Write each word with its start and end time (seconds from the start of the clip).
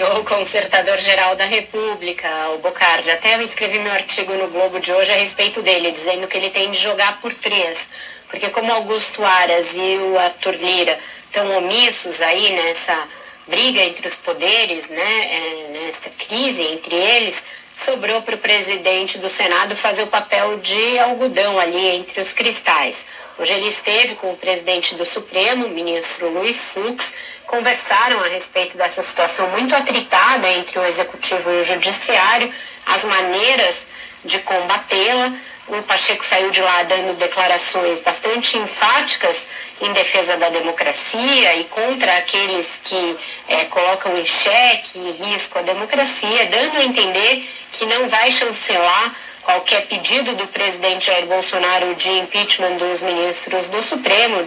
O 0.00 0.22
consertador-geral 0.22 1.34
da 1.34 1.44
República, 1.44 2.28
o 2.50 2.58
Bocardi. 2.58 3.10
Até 3.10 3.34
eu 3.34 3.42
escrevi 3.42 3.80
meu 3.80 3.90
artigo 3.90 4.32
no 4.34 4.46
Globo 4.46 4.78
de 4.78 4.92
hoje 4.92 5.10
a 5.10 5.16
respeito 5.16 5.60
dele, 5.60 5.90
dizendo 5.90 6.28
que 6.28 6.36
ele 6.36 6.50
tem 6.50 6.70
de 6.70 6.78
jogar 6.78 7.20
por 7.20 7.34
três. 7.34 7.88
Porque 8.28 8.48
como 8.50 8.72
Augusto 8.72 9.24
Aras 9.24 9.74
e 9.74 9.96
o 9.98 10.16
Arthur 10.16 10.54
Lira 10.54 10.96
estão 11.24 11.50
omissos 11.58 12.22
aí 12.22 12.52
nessa 12.52 13.08
briga 13.48 13.82
entre 13.82 14.06
os 14.06 14.16
poderes, 14.16 14.88
né, 14.88 15.34
é, 15.34 15.68
nessa 15.72 16.10
crise 16.10 16.62
entre 16.62 16.94
eles, 16.94 17.42
sobrou 17.74 18.22
para 18.22 18.36
o 18.36 18.38
presidente 18.38 19.18
do 19.18 19.28
Senado 19.28 19.74
fazer 19.74 20.04
o 20.04 20.08
papel 20.08 20.58
de 20.58 20.98
algodão 21.00 21.58
ali 21.58 21.86
entre 21.96 22.20
os 22.20 22.32
cristais. 22.32 23.04
Hoje 23.38 23.52
ele 23.52 23.68
esteve 23.68 24.16
com 24.16 24.32
o 24.32 24.36
presidente 24.36 24.94
do 24.96 25.04
Supremo, 25.04 25.66
o 25.66 25.70
ministro 25.70 26.28
Luiz 26.28 26.66
Fux, 26.66 27.14
conversaram 27.48 28.20
a 28.20 28.28
respeito 28.28 28.76
dessa 28.76 29.02
situação 29.02 29.48
muito 29.48 29.74
atritada 29.74 30.48
entre 30.52 30.78
o 30.78 30.84
executivo 30.84 31.50
e 31.50 31.60
o 31.60 31.64
judiciário, 31.64 32.52
as 32.86 33.04
maneiras 33.04 33.86
de 34.24 34.38
combatê-la. 34.40 35.32
O 35.66 35.82
Pacheco 35.82 36.24
saiu 36.24 36.50
de 36.50 36.62
lá 36.62 36.82
dando 36.84 37.18
declarações 37.18 38.00
bastante 38.00 38.56
enfáticas 38.56 39.46
em 39.80 39.92
defesa 39.92 40.36
da 40.36 40.48
democracia 40.50 41.56
e 41.56 41.64
contra 41.64 42.18
aqueles 42.18 42.80
que 42.84 43.18
é, 43.48 43.64
colocam 43.66 44.16
em 44.16 44.24
xeque 44.24 44.98
e 44.98 45.10
risco 45.24 45.58
a 45.58 45.62
democracia, 45.62 46.46
dando 46.46 46.78
a 46.78 46.84
entender 46.84 47.48
que 47.72 47.84
não 47.86 48.08
vai 48.08 48.30
chancelar 48.30 49.14
qualquer 49.48 49.86
pedido 49.86 50.34
do 50.34 50.46
presidente 50.48 51.06
Jair 51.06 51.24
Bolsonaro 51.24 51.94
de 51.94 52.10
impeachment 52.10 52.76
dos 52.76 53.02
ministros 53.02 53.70
do 53.70 53.80
Supremo, 53.80 54.46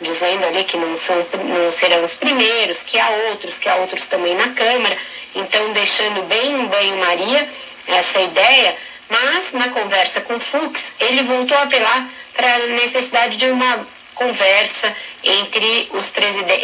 dizendo 0.00 0.46
ali 0.46 0.64
que 0.64 0.74
não, 0.78 0.96
são, 0.96 1.22
não 1.44 1.70
serão 1.70 2.02
os 2.02 2.16
primeiros, 2.16 2.82
que 2.82 2.98
há 2.98 3.10
outros, 3.30 3.58
que 3.58 3.68
há 3.68 3.74
outros 3.76 4.06
também 4.06 4.34
na 4.34 4.48
Câmara, 4.54 4.96
então 5.34 5.70
deixando 5.74 6.26
bem 6.26 6.62
em 6.62 6.66
banho-maria 6.66 7.46
essa 7.88 8.20
ideia, 8.20 8.74
mas 9.10 9.52
na 9.52 9.68
conversa 9.68 10.22
com 10.22 10.40
Fux, 10.40 10.94
ele 10.98 11.24
voltou 11.24 11.56
a 11.58 11.64
apelar 11.64 12.08
para 12.32 12.54
a 12.54 12.66
necessidade 12.68 13.36
de 13.36 13.50
uma 13.50 13.86
conversa 14.14 14.90
entre 15.24 15.90
os 15.92 16.10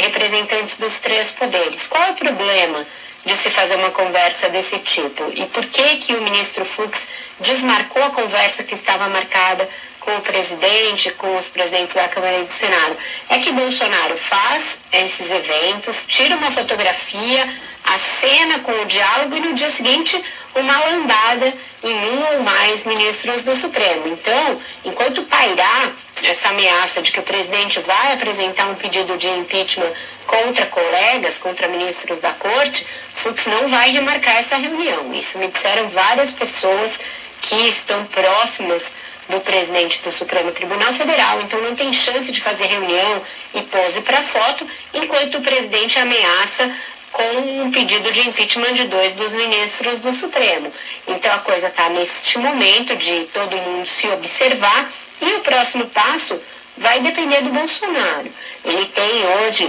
representantes 0.01 0.79
dos 0.79 1.01
três 1.01 1.33
poderes. 1.33 1.87
Qual 1.87 2.03
é 2.03 2.11
o 2.13 2.15
problema? 2.15 2.87
De 3.25 3.37
se 3.37 3.51
fazer 3.51 3.77
uma 3.77 3.91
conversa 3.91 4.49
desse 4.49 4.79
tipo. 4.79 5.25
E 5.35 5.47
por 5.47 5.65
que 5.67 5.97
que 5.97 6.15
o 6.15 6.23
ministro 6.23 6.65
Fux 6.65 7.09
desmarcou 7.41 8.03
a 8.03 8.11
conversa 8.11 8.63
que 8.63 8.75
estava 8.75 9.09
marcada 9.09 9.69
com 10.01 10.15
o 10.17 10.21
presidente, 10.21 11.11
com 11.13 11.37
os 11.37 11.49
presidentes 11.49 11.95
da 11.95 12.09
Câmara 12.09 12.39
e 12.39 12.43
do 12.43 12.51
Senado? 12.51 12.97
É 13.31 13.39
que 13.39 13.53
Bolsonaro 13.53 14.17
faz 14.17 14.79
esses 14.93 15.31
eventos, 15.31 16.05
tira 16.07 16.37
uma 16.37 16.51
fotografia, 16.51 17.49
acena 17.95 18.59
com 18.61 18.73
o 18.73 18.85
diálogo 18.87 19.37
e 19.37 19.41
no 19.41 19.55
dia 19.55 19.71
seguinte 19.71 20.23
uma 20.55 20.79
lambada 20.87 21.53
em 21.83 21.95
um 21.95 22.35
ou 22.35 22.43
mais 22.43 22.85
ministros 22.85 23.43
do 23.43 23.55
Supremo. 23.55 24.07
Então, 24.09 24.61
enquanto 24.85 25.23
pairar 25.25 25.93
essa 26.23 26.49
ameaça 26.49 27.03
de 27.03 27.11
que 27.11 27.21
o 27.21 27.23
presidente 27.23 27.81
vai 27.81 28.13
apresentar 28.13 28.67
um 28.67 28.75
pedido 28.75 29.17
de 29.17 29.29
impeachment 29.29 29.93
contra 30.27 30.67
colegas, 30.67 31.39
contra 31.39 31.69
ministros 31.69 32.21
da 32.21 32.31
corte, 32.31 32.87
Fux 33.15 33.47
não 33.47 33.69
vai 33.69 33.91
remarcar 33.91 34.37
essa 34.37 34.57
reunião. 34.57 35.13
Isso 35.13 35.39
me 35.39 35.49
disseram 35.49 35.89
várias 35.89 36.31
pessoas 36.31 37.01
que 37.41 37.69
estão 37.69 38.05
próximas 38.07 38.93
do 39.29 39.41
presidente 39.41 40.03
do 40.03 40.13
Supremo 40.13 40.53
Tribunal 40.53 40.93
Federal, 40.93 41.41
então 41.41 41.61
não 41.63 41.75
tem 41.75 41.93
chance 41.93 42.31
de 42.31 42.41
fazer 42.41 42.67
reunião 42.67 43.23
e 43.55 43.63
pose 43.63 44.03
para 44.03 44.23
foto, 44.23 44.67
enquanto 44.93 45.39
o 45.39 45.41
presidente 45.41 45.99
ameaça 45.99 46.71
com 47.15 47.63
um 47.63 47.71
pedido 47.71 48.11
de 48.13 48.29
impeachment 48.29 48.73
de 48.73 48.89
dois 48.89 49.13
dos 49.15 49.33
ministros 49.35 50.01
do 50.01 50.13
Supremo. 50.13 50.73
Então 51.07 51.33
a 51.33 51.39
coisa 51.39 51.69
está 51.69 51.89
neste 51.89 52.39
momento 52.39 52.97
de 52.97 53.27
todo 53.33 53.57
mundo 53.57 53.87
se 53.87 54.09
observar 54.09 54.91
e 55.21 55.35
o 55.35 55.41
próximo 55.41 55.87
passo 55.87 56.43
vai 56.77 56.99
depender 57.01 57.41
do 57.43 57.51
Bolsonaro. 57.51 58.29
Ele 58.65 58.85
tem 58.87 59.27
hoje 59.39 59.69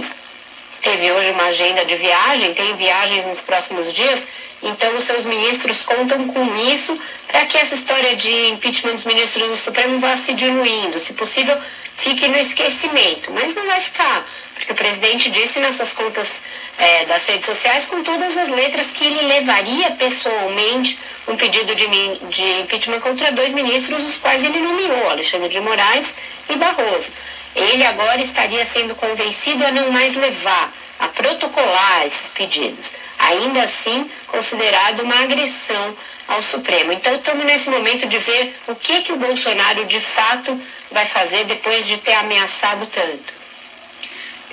teve 0.82 1.10
hoje 1.10 1.30
uma 1.30 1.44
agenda 1.46 1.84
de 1.84 1.96
viagem, 1.96 2.54
tem 2.54 2.76
viagens 2.76 3.26
nos 3.26 3.40
próximos 3.40 3.92
dias, 3.92 4.22
então 4.62 4.94
os 4.94 5.04
seus 5.04 5.24
ministros 5.24 5.82
contam 5.82 6.28
com 6.28 6.56
isso 6.56 6.96
para 7.26 7.44
que 7.46 7.58
essa 7.58 7.74
história 7.74 8.14
de 8.14 8.50
impeachment 8.50 8.94
dos 8.94 9.04
ministros 9.04 9.48
do 9.50 9.56
Supremo 9.56 9.98
vá 9.98 10.16
se 10.16 10.32
diluindo, 10.32 11.00
se 11.00 11.14
possível 11.14 11.56
fique 11.96 12.28
no 12.28 12.36
esquecimento, 12.36 13.32
mas 13.32 13.54
não 13.54 13.66
vai 13.66 13.80
ficar, 13.80 14.24
porque 14.54 14.72
o 14.72 14.76
presidente 14.76 15.30
disse 15.30 15.58
nas 15.58 15.74
suas 15.74 15.92
contas 15.92 16.40
é, 16.78 17.04
das 17.06 17.26
redes 17.26 17.46
sociais 17.46 17.86
com 17.86 18.02
todas 18.02 18.36
as 18.36 18.48
letras 18.48 18.86
que 18.86 19.04
ele 19.04 19.26
levaria 19.26 19.90
pessoalmente 19.92 20.98
um 21.28 21.36
pedido 21.36 21.74
de, 21.74 21.86
de 22.28 22.60
impeachment 22.60 23.00
contra 23.00 23.32
dois 23.32 23.52
ministros, 23.52 24.02
os 24.02 24.18
quais 24.18 24.44
ele 24.44 24.60
nomeou, 24.60 25.10
Alexandre 25.10 25.48
de 25.48 25.60
Moraes 25.60 26.14
e 26.48 26.56
Barroso 26.56 27.12
ele 27.56 27.84
agora 27.84 28.20
estaria 28.20 28.64
sendo 28.66 28.94
convencido 28.94 29.64
a 29.64 29.72
não 29.72 29.90
mais 29.90 30.14
levar, 30.14 30.72
a 31.00 31.08
protocolar 31.08 32.04
esses 32.04 32.30
pedidos. 32.30 32.92
Ainda 33.18 33.62
assim, 33.62 34.08
considerado 34.26 35.00
uma 35.00 35.22
agressão 35.22 35.96
ao 36.28 36.42
Supremo. 36.42 36.92
Então, 36.92 37.14
estamos 37.14 37.46
nesse 37.46 37.70
momento 37.70 38.06
de 38.06 38.18
ver 38.18 38.54
o 38.66 38.74
que, 38.74 39.00
que 39.00 39.12
o 39.12 39.16
Bolsonaro 39.16 39.86
de 39.86 40.00
fato 40.00 40.60
vai 40.90 41.06
fazer 41.06 41.44
depois 41.44 41.86
de 41.86 41.96
ter 41.96 42.12
ameaçado 42.14 42.86
tanto. 42.86 43.35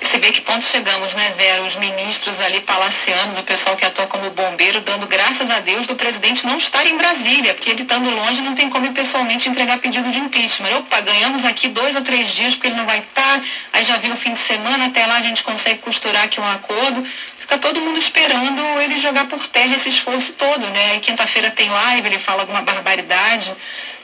Você 0.03 0.19
vê 0.19 0.31
que 0.31 0.41
ponto 0.41 0.63
chegamos, 0.63 1.15
né, 1.15 1.33
Vera? 1.37 1.63
Os 1.63 1.75
ministros 1.77 2.39
ali 2.41 2.59
palacianos, 2.59 3.37
o 3.37 3.43
pessoal 3.43 3.75
que 3.75 3.85
atua 3.85 4.05
como 4.05 4.29
bombeiro, 4.31 4.81
dando 4.81 5.07
graças 5.07 5.49
a 5.49 5.59
Deus 5.61 5.87
do 5.87 5.95
presidente 5.95 6.45
não 6.45 6.57
estar 6.57 6.85
em 6.85 6.97
Brasília, 6.97 7.53
porque 7.53 7.69
ele 7.69 7.81
estando 7.81 8.09
longe 8.09 8.41
não 8.41 8.53
tem 8.53 8.69
como 8.69 8.93
pessoalmente 8.93 9.49
entregar 9.49 9.79
pedido 9.79 10.11
de 10.11 10.19
impeachment. 10.19 10.77
Opa, 10.77 10.99
ganhamos 11.01 11.45
aqui 11.45 11.69
dois 11.69 11.95
ou 11.95 12.01
três 12.01 12.29
dias 12.31 12.53
porque 12.53 12.67
ele 12.67 12.75
não 12.75 12.85
vai 12.85 12.99
estar, 12.99 13.41
aí 13.71 13.83
já 13.83 13.97
viu 13.97 14.13
o 14.13 14.17
fim 14.17 14.33
de 14.33 14.39
semana, 14.39 14.85
até 14.85 15.05
lá 15.05 15.15
a 15.15 15.21
gente 15.21 15.41
consegue 15.41 15.79
costurar 15.79 16.25
aqui 16.25 16.39
um 16.39 16.51
acordo. 16.51 17.03
Fica 17.37 17.57
todo 17.57 17.81
mundo 17.81 17.97
esperando 17.97 18.61
ele 18.81 18.99
jogar 18.99 19.25
por 19.27 19.47
terra 19.47 19.75
esse 19.75 19.89
esforço 19.89 20.33
todo, 20.33 20.65
né? 20.69 20.91
Aí 20.91 20.99
quinta-feira 20.99 21.49
tem 21.49 21.69
live, 21.69 22.07
ele 22.07 22.19
fala 22.19 22.41
alguma 22.41 22.61
barbaridade. 22.61 23.53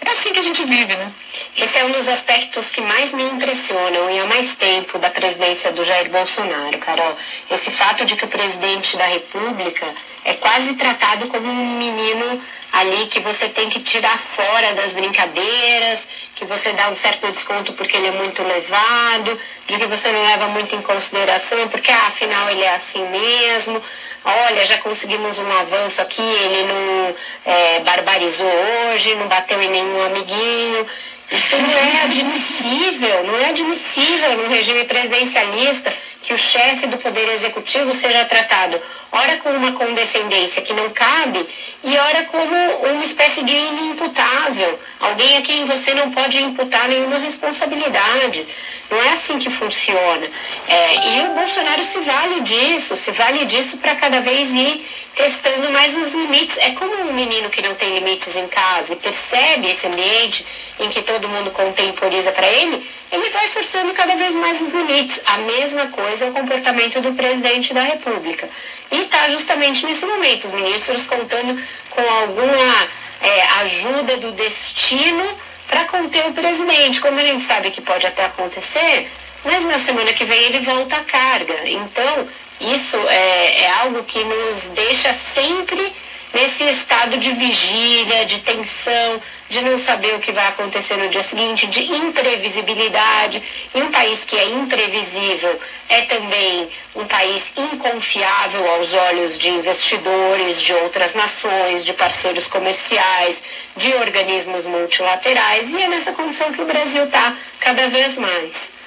É 0.01 0.11
assim 0.11 0.31
que 0.31 0.39
a 0.39 0.43
gente 0.43 0.63
vive, 0.65 0.95
né? 0.95 1.11
Esse 1.57 1.77
é 1.77 1.85
um 1.85 1.91
dos 1.91 2.07
aspectos 2.07 2.71
que 2.71 2.81
mais 2.81 3.13
me 3.13 3.23
impressionam 3.23 4.09
e 4.09 4.19
há 4.19 4.25
mais 4.25 4.55
tempo 4.55 4.97
da 4.97 5.09
presidência 5.09 5.71
do 5.73 5.83
Jair 5.83 6.09
Bolsonaro, 6.09 6.77
Carol. 6.79 7.15
Esse 7.51 7.69
fato 7.69 8.05
de 8.05 8.15
que 8.15 8.25
o 8.25 8.27
presidente 8.27 8.95
da 8.97 9.05
República 9.05 9.85
é 10.23 10.33
quase 10.35 10.75
tratado 10.75 11.27
como 11.27 11.49
um 11.49 11.77
menino 11.77 12.41
ali 12.79 13.07
que 13.07 13.19
você 13.19 13.49
tem 13.49 13.69
que 13.69 13.79
tirar 13.81 14.17
fora 14.17 14.73
das 14.73 14.93
brincadeiras, 14.93 16.07
que 16.35 16.45
você 16.45 16.71
dá 16.71 16.89
um 16.89 16.95
certo 16.95 17.29
desconto 17.31 17.73
porque 17.73 17.97
ele 17.97 18.07
é 18.07 18.11
muito 18.11 18.41
levado, 18.41 19.37
de 19.67 19.77
que 19.77 19.85
você 19.85 20.11
não 20.11 20.23
leva 20.25 20.47
muito 20.47 20.73
em 20.73 20.81
consideração 20.81 21.67
porque 21.67 21.91
ah, 21.91 22.07
afinal 22.07 22.49
ele 22.49 22.63
é 22.63 22.73
assim 22.73 23.05
mesmo. 23.09 23.81
Olha, 24.23 24.65
já 24.65 24.77
conseguimos 24.77 25.39
um 25.39 25.51
avanço 25.59 26.01
aqui, 26.01 26.21
ele 26.21 26.63
não 26.63 27.15
é, 27.45 27.79
barbarizou 27.81 28.47
hoje, 28.47 29.15
não 29.15 29.27
bateu 29.27 29.61
em 29.61 29.69
nenhum 29.69 30.05
amiguinho. 30.05 30.87
Isso 31.31 31.57
não 31.61 31.69
é 31.69 32.03
admissível, 32.03 33.23
não 33.25 33.37
é 33.37 33.49
admissível 33.49 34.37
no 34.37 34.49
regime 34.49 34.83
presidencialista 34.85 35.93
que 36.21 36.33
o 36.33 36.37
chefe 36.37 36.87
do 36.87 36.97
Poder 36.97 37.29
Executivo 37.29 37.93
seja 37.93 38.25
tratado, 38.25 38.79
ora 39.11 39.37
com 39.37 39.49
uma 39.51 39.71
condescendência 39.71 40.61
que 40.61 40.73
não 40.73 40.89
cabe, 40.89 41.47
e 41.83 41.97
ora 41.97 42.23
como 42.25 42.55
uma 42.91 43.03
espécie 43.03 43.43
de 43.43 43.55
inimputável, 43.55 44.79
alguém 44.99 45.37
a 45.37 45.41
quem 45.41 45.65
você 45.65 45.93
não 45.93 46.11
pode 46.11 46.37
imputar 46.41 46.87
nenhuma 46.87 47.17
responsabilidade. 47.17 48.45
Não 48.89 49.01
é 49.01 49.11
assim 49.11 49.37
que 49.37 49.49
funciona. 49.49 50.27
É, 50.67 51.07
e 51.09 51.27
o 51.27 51.35
Bolsonaro 51.35 51.83
se 51.83 51.99
vale 51.99 52.41
disso, 52.41 52.95
se 52.95 53.11
vale 53.11 53.45
disso 53.45 53.77
para 53.77 53.95
cada 53.95 54.19
vez 54.19 54.51
ir 54.51 54.85
testando 55.15 55.71
mais 55.71 55.95
os 55.95 56.11
limites. 56.13 56.57
É 56.57 56.71
como 56.71 56.93
um 57.03 57.13
menino 57.13 57.49
que 57.49 57.61
não 57.61 57.75
tem 57.75 57.93
limites 57.93 58.35
em 58.35 58.47
casa 58.47 58.93
e 58.93 58.95
percebe 58.95 59.69
esse 59.69 59.87
ambiente 59.87 60.45
em 60.79 60.89
que 60.89 61.01
todo 61.01 61.29
mundo 61.29 61.51
contemporiza 61.51 62.31
para 62.31 62.47
ele, 62.47 62.89
ele 63.11 63.29
vai 63.29 63.47
forçando 63.49 63.93
cada 63.93 64.15
vez 64.15 64.33
mais 64.35 64.61
os 64.61 64.73
limites. 64.73 65.21
A 65.25 65.37
mesma 65.39 65.87
coisa 65.87 66.25
é 66.25 66.29
o 66.29 66.33
comportamento 66.33 67.01
do 67.01 67.13
presidente 67.13 67.73
da 67.73 67.83
República. 67.83 68.49
E 68.91 69.01
está 69.01 69.29
justamente 69.29 69.85
nesse 69.85 70.05
momento, 70.05 70.45
os 70.45 70.53
ministros 70.53 71.05
contando 71.05 71.61
com 71.89 72.01
alguma 72.01 72.87
é, 73.21 73.41
ajuda 73.61 74.17
do 74.17 74.31
destino 74.31 75.23
para 75.67 75.85
conter 75.85 76.25
o 76.27 76.33
presidente. 76.33 76.99
Como 77.01 77.19
a 77.19 77.23
gente 77.23 77.43
sabe 77.43 77.71
que 77.71 77.81
pode 77.81 78.05
até 78.07 78.25
acontecer, 78.25 79.09
mas 79.43 79.65
na 79.65 79.77
semana 79.77 80.13
que 80.13 80.25
vem 80.25 80.41
ele 80.43 80.59
volta 80.59 80.97
à 80.97 81.03
carga. 81.03 81.67
Então, 81.67 82.27
isso 82.59 82.97
é, 83.07 83.61
é 83.61 83.71
algo 83.81 84.03
que 84.03 84.23
nos 84.23 84.63
deixa 84.75 85.13
sempre 85.13 85.93
nesse 86.33 86.63
estado 86.65 87.17
de 87.17 87.31
vigília, 87.31 88.25
de 88.25 88.39
tensão, 88.39 89.21
de 89.49 89.61
não 89.61 89.77
saber 89.77 90.15
o 90.15 90.19
que 90.19 90.31
vai 90.31 90.47
acontecer 90.47 90.95
no 90.97 91.09
dia 91.09 91.23
seguinte, 91.23 91.67
de 91.67 91.81
imprevisibilidade. 91.81 93.41
E 93.73 93.81
um 93.81 93.91
país 93.91 94.23
que 94.23 94.37
é 94.37 94.49
imprevisível 94.49 95.59
é 95.89 96.01
também 96.01 96.69
um 96.95 97.05
país 97.05 97.51
inconfiável 97.55 98.69
aos 98.71 98.93
olhos 98.93 99.39
de 99.39 99.49
investidores, 99.49 100.61
de 100.61 100.73
outras 100.73 101.13
nações, 101.13 101.83
de 101.83 101.93
parceiros 101.93 102.47
comerciais, 102.47 103.41
de 103.75 103.93
organismos 103.95 104.65
multilaterais. 104.65 105.69
E 105.69 105.81
é 105.81 105.87
nessa 105.87 106.11
condição 106.11 106.51
que 106.51 106.61
o 106.61 106.65
Brasil 106.65 107.05
está 107.05 107.35
cada 107.59 107.87
vez 107.87 108.17
mais. 108.17 108.78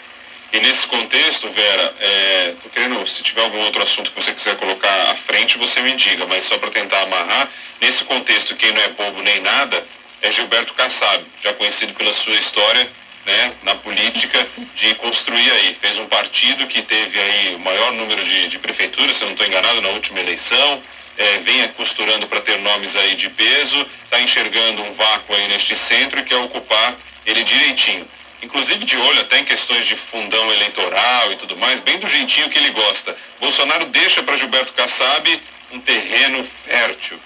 E 0.52 0.60
nesse 0.60 0.86
contexto, 0.86 1.48
Vera, 1.48 1.94
é, 1.98 2.54
querendo, 2.70 3.06
se 3.06 3.22
tiver 3.22 3.40
algum 3.40 3.58
outro 3.60 3.82
assunto 3.82 4.10
que 4.10 4.22
você 4.22 4.32
quiser 4.34 4.54
colocar 4.56 5.10
à 5.10 5.16
frente, 5.16 5.56
você 5.56 5.80
me 5.80 5.94
diga, 5.94 6.26
mas 6.26 6.44
só 6.44 6.58
para 6.58 6.68
tentar 6.68 7.00
amarrar, 7.00 7.48
nesse 7.80 8.04
contexto, 8.04 8.54
quem 8.56 8.70
não 8.70 8.82
é 8.82 8.88
bobo 8.88 9.22
nem 9.22 9.40
nada 9.40 9.82
é 10.20 10.30
Gilberto 10.30 10.74
Kassab, 10.74 11.24
já 11.42 11.54
conhecido 11.54 11.94
pela 11.94 12.12
sua 12.12 12.34
história 12.34 12.86
né, 13.24 13.52
na 13.62 13.74
política 13.76 14.46
de 14.74 14.94
construir 14.96 15.50
aí. 15.52 15.74
Fez 15.74 15.96
um 15.96 16.06
partido 16.06 16.66
que 16.66 16.82
teve 16.82 17.18
aí 17.18 17.54
o 17.54 17.58
maior 17.58 17.92
número 17.92 18.22
de, 18.22 18.48
de 18.48 18.58
prefeituras, 18.58 19.16
se 19.16 19.22
eu 19.22 19.26
não 19.26 19.32
estou 19.32 19.46
enganado, 19.46 19.80
na 19.80 19.88
última 19.88 20.20
eleição. 20.20 20.82
É, 21.16 21.38
vem 21.38 21.66
costurando 21.68 22.26
para 22.26 22.40
ter 22.40 22.58
nomes 22.58 22.94
aí 22.94 23.14
de 23.14 23.28
peso, 23.30 23.86
está 24.04 24.20
enxergando 24.20 24.82
um 24.82 24.92
vácuo 24.92 25.34
aí 25.34 25.48
neste 25.48 25.74
centro 25.74 26.20
e 26.20 26.24
quer 26.24 26.36
ocupar 26.36 26.94
ele 27.26 27.42
direitinho 27.42 28.06
inclusive 28.42 28.84
de 28.84 28.96
olho 28.96 29.20
até 29.20 29.38
em 29.38 29.44
questões 29.44 29.86
de 29.86 29.96
fundão 29.96 30.52
eleitoral 30.52 31.32
e 31.32 31.36
tudo 31.36 31.56
mais, 31.56 31.80
bem 31.80 31.98
do 31.98 32.08
jeitinho 32.08 32.50
que 32.50 32.58
ele 32.58 32.70
gosta. 32.70 33.16
Bolsonaro 33.40 33.86
deixa 33.86 34.22
para 34.22 34.36
Gilberto 34.36 34.72
Kassab 34.72 35.40
um 35.70 35.80
terreno 35.80 36.44
fértil. 36.66 37.18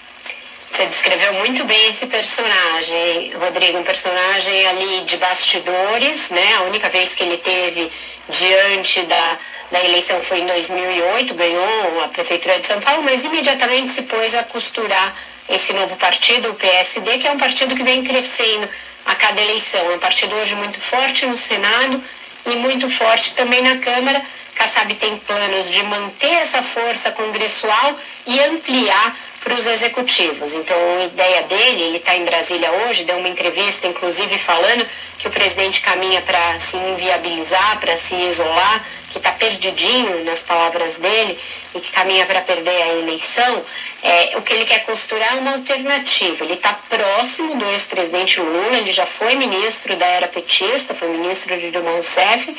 Você 0.71 0.85
descreveu 0.85 1.33
muito 1.33 1.63
bem 1.63 1.89
esse 1.89 2.05
personagem, 2.05 3.33
Rodrigo, 3.33 3.79
um 3.79 3.83
personagem 3.83 4.67
ali 4.67 5.05
de 5.05 5.17
bastidores, 5.17 6.29
né? 6.29 6.55
A 6.57 6.61
única 6.63 6.87
vez 6.89 7.15
que 7.15 7.23
ele 7.23 7.37
teve 7.37 7.89
diante 8.29 9.01
da, 9.03 9.39
da 9.71 9.83
eleição 9.83 10.21
foi 10.21 10.39
em 10.39 10.45
2008, 10.45 11.33
ganhou 11.33 12.03
a 12.03 12.09
prefeitura 12.09 12.59
de 12.59 12.67
São 12.67 12.79
Paulo, 12.79 13.01
mas 13.01 13.25
imediatamente 13.25 13.89
se 13.89 14.03
pôs 14.03 14.35
a 14.35 14.43
costurar 14.43 15.15
esse 15.49 15.73
novo 15.73 15.95
partido, 15.95 16.49
o 16.49 16.55
PSD, 16.55 17.17
que 17.17 17.27
é 17.27 17.31
um 17.31 17.39
partido 17.39 17.75
que 17.75 17.83
vem 17.83 18.03
crescendo 18.03 18.69
a 19.07 19.15
cada 19.15 19.41
eleição. 19.41 19.91
É 19.91 19.95
um 19.95 19.99
partido 19.99 20.35
hoje 20.35 20.53
muito 20.55 20.79
forte 20.79 21.25
no 21.25 21.37
Senado 21.37 22.03
e 22.45 22.55
muito 22.55 22.89
forte 22.89 23.33
também 23.33 23.61
na 23.61 23.77
Câmara. 23.77 24.21
Kassab 24.53 24.93
tem 24.95 25.17
planos 25.17 25.71
de 25.71 25.81
manter 25.83 26.33
essa 26.33 26.61
força 26.61 27.11
congressual 27.11 27.95
e 28.25 28.39
ampliar 28.41 29.15
para 29.43 29.53
os 29.53 29.65
executivos. 29.65 30.53
Então, 30.53 30.75
a 30.99 31.05
ideia 31.05 31.43
dele, 31.43 31.83
ele 31.83 31.97
está 31.97 32.15
em 32.15 32.25
Brasília 32.25 32.69
hoje, 32.71 33.05
deu 33.05 33.17
uma 33.17 33.29
entrevista, 33.29 33.87
inclusive, 33.87 34.37
falando 34.37 34.85
que 35.17 35.27
o 35.27 35.31
presidente 35.31 35.79
caminha 35.79 36.21
para 36.21 36.59
se 36.59 36.75
inviabilizar, 36.75 37.79
para 37.79 37.95
se 37.95 38.15
isolar, 38.15 38.83
que 39.09 39.19
está 39.19 39.31
nas 40.23 40.43
palavras 40.43 40.95
dele, 40.95 41.37
e 41.75 41.79
que 41.79 41.91
caminha 41.91 42.25
para 42.25 42.41
perder 42.41 42.81
a 42.81 42.93
eleição. 42.99 43.63
É, 44.01 44.37
o 44.37 44.41
que 44.41 44.53
ele 44.53 44.65
quer 44.65 44.85
costurar 44.85 45.35
é 45.35 45.39
uma 45.39 45.53
alternativa. 45.53 46.43
Ele 46.43 46.53
está 46.53 46.73
próximo 46.73 47.55
do 47.55 47.65
ex-presidente 47.69 48.39
Lula, 48.39 48.77
ele 48.77 48.91
já 48.91 49.05
foi 49.05 49.35
ministro 49.35 49.95
da 49.95 50.05
era 50.05 50.27
petista, 50.27 50.93
foi 50.93 51.09
ministro 51.09 51.57
de 51.57 51.71
Dilma 51.71 51.91
Rousseff, 51.91 52.55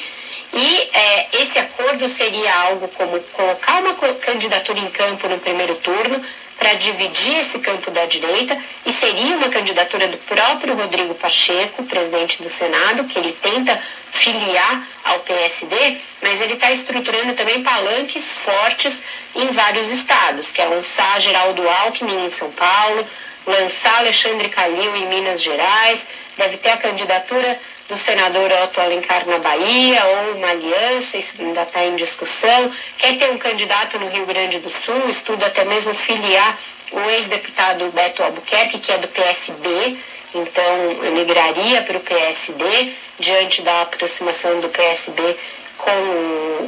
e 0.52 0.88
é, 0.92 1.28
esse 1.40 1.58
acordo 1.58 2.08
seria 2.08 2.52
algo 2.62 2.88
como 2.88 3.20
colocar 3.20 3.80
uma 3.80 3.94
candidatura 4.14 4.78
em 4.78 4.90
campo 4.90 5.28
no 5.28 5.38
primeiro 5.38 5.74
turno, 5.76 6.22
para 6.58 6.74
dividir 6.74 7.38
esse 7.38 7.58
campo 7.60 7.90
da 7.90 8.04
direita 8.04 8.58
e 8.84 8.92
seria 8.92 9.36
uma 9.36 9.48
candidatura 9.48 10.08
do 10.08 10.18
próprio 10.18 10.74
Rodrigo 10.74 11.14
Pacheco, 11.14 11.84
presidente 11.84 12.42
do 12.42 12.48
Senado, 12.48 13.04
que 13.04 13.16
ele 13.16 13.32
tenta 13.32 13.80
filiar 14.10 14.86
ao 15.08 15.20
PSD, 15.20 15.96
mas 16.22 16.40
ele 16.40 16.54
está 16.54 16.70
estruturando 16.70 17.34
também 17.34 17.62
palanques 17.62 18.36
fortes 18.38 19.02
em 19.34 19.48
vários 19.50 19.90
estados, 19.90 20.52
que 20.52 20.60
é 20.60 20.66
lançar 20.66 21.20
Geraldo 21.20 21.68
Alckmin 21.68 22.26
em 22.26 22.30
São 22.30 22.50
Paulo, 22.52 23.06
lançar 23.46 23.98
Alexandre 23.98 24.48
Calil 24.48 24.96
em 24.96 25.06
Minas 25.06 25.42
Gerais, 25.42 26.06
deve 26.36 26.58
ter 26.58 26.70
a 26.70 26.76
candidatura 26.76 27.58
do 27.88 27.96
senador 27.96 28.50
Otto 28.64 28.80
Alencar 28.80 29.26
na 29.26 29.38
Bahia, 29.38 30.04
ou 30.04 30.36
uma 30.36 30.48
aliança, 30.48 31.16
isso 31.16 31.40
ainda 31.40 31.62
está 31.62 31.84
em 31.84 31.96
discussão. 31.96 32.70
Quer 32.98 33.16
ter 33.16 33.30
um 33.30 33.38
candidato 33.38 33.98
no 33.98 34.08
Rio 34.08 34.26
Grande 34.26 34.58
do 34.58 34.70
Sul, 34.70 35.08
estuda 35.08 35.46
até 35.46 35.64
mesmo 35.64 35.94
filiar 35.94 36.58
o 36.92 37.00
ex-deputado 37.10 37.90
Beto 37.92 38.22
Albuquerque, 38.22 38.78
que 38.78 38.92
é 38.92 38.98
do 38.98 39.08
PSB, 39.08 39.98
então 40.34 41.12
migraria 41.12 41.82
para 41.82 41.96
o 41.96 42.00
PSD, 42.00 42.92
diante 43.18 43.62
da 43.62 43.82
aproximação 43.82 44.60
do 44.60 44.68
PSB 44.68 45.36
com 45.76 45.90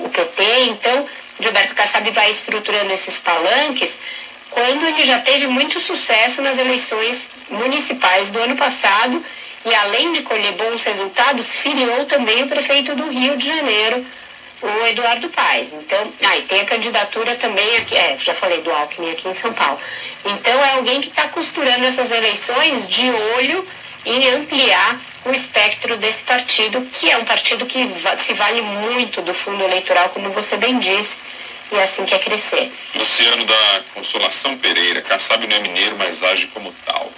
o 0.05 0.11
PT. 0.13 0.43
Então, 0.69 1.07
Gilberto 1.39 1.75
Kassab 1.75 2.11
vai 2.11 2.31
estruturando 2.31 2.93
esses 2.93 3.19
palanques 3.19 3.99
quando 4.51 4.85
ele 4.87 5.05
já 5.05 5.21
teve 5.21 5.47
muito 5.47 5.79
sucesso 5.79 6.43
nas 6.43 6.59
eleições 6.59 7.31
municipais 7.49 8.31
do 8.31 8.41
ano 8.41 8.57
passado 8.57 9.25
e 9.65 9.75
além 9.75 10.13
de 10.13 10.23
colher 10.23 10.53
bons 10.53 10.85
resultados, 10.85 11.57
filiou 11.57 12.05
também 12.07 12.43
o 12.43 12.49
prefeito 12.49 12.97
do 12.97 13.09
Rio 13.09 13.37
de 13.37 13.47
Janeiro, 13.47 14.05
o 14.63 14.87
Eduardo 14.87 15.29
Paes. 15.31 15.73
Então, 15.73 16.13
ah, 16.23 16.37
e 16.37 16.43
tem 16.43 16.61
a 16.61 16.65
candidatura 16.65 17.37
também 17.37 17.77
aqui, 17.77 17.97
é, 17.97 18.17
já 18.17 18.35
falei 18.35 18.61
do 18.61 18.71
Alckmin 18.71 19.11
aqui 19.11 19.29
em 19.29 19.35
São 19.35 19.53
Paulo. 19.53 19.79
Então 20.25 20.65
é 20.65 20.73
alguém 20.73 21.01
que 21.01 21.09
está 21.09 21.29
costurando 21.29 21.85
essas 21.85 22.11
eleições 22.11 22.87
de 22.89 23.11
olho 23.37 23.67
em 24.05 24.29
ampliar 24.31 24.99
o 25.25 25.31
espectro 25.31 25.97
desse 25.97 26.23
partido, 26.23 26.81
que 26.93 27.11
é 27.11 27.17
um 27.17 27.25
partido 27.25 27.67
que 27.67 27.87
se 28.23 28.33
vale 28.35 28.63
muito 28.63 29.21
do 29.23 29.35
fundo 29.35 29.63
eleitoral, 29.63 30.09
como 30.11 30.31
você 30.31 30.57
bem 30.57 30.79
disse, 30.79 31.19
e 31.71 31.77
é 31.77 31.83
assim 31.83 32.05
quer 32.05 32.19
crescer. 32.21 32.73
Luciano 32.95 33.45
da 33.45 33.81
Consolação 33.95 34.57
Pereira, 34.57 35.03
Kassab 35.03 35.47
não 35.47 35.57
é 35.57 35.61
mineiro, 35.61 35.97
mas 35.99 36.23
age 36.23 36.47
como 36.49 36.75
tal. 36.85 37.13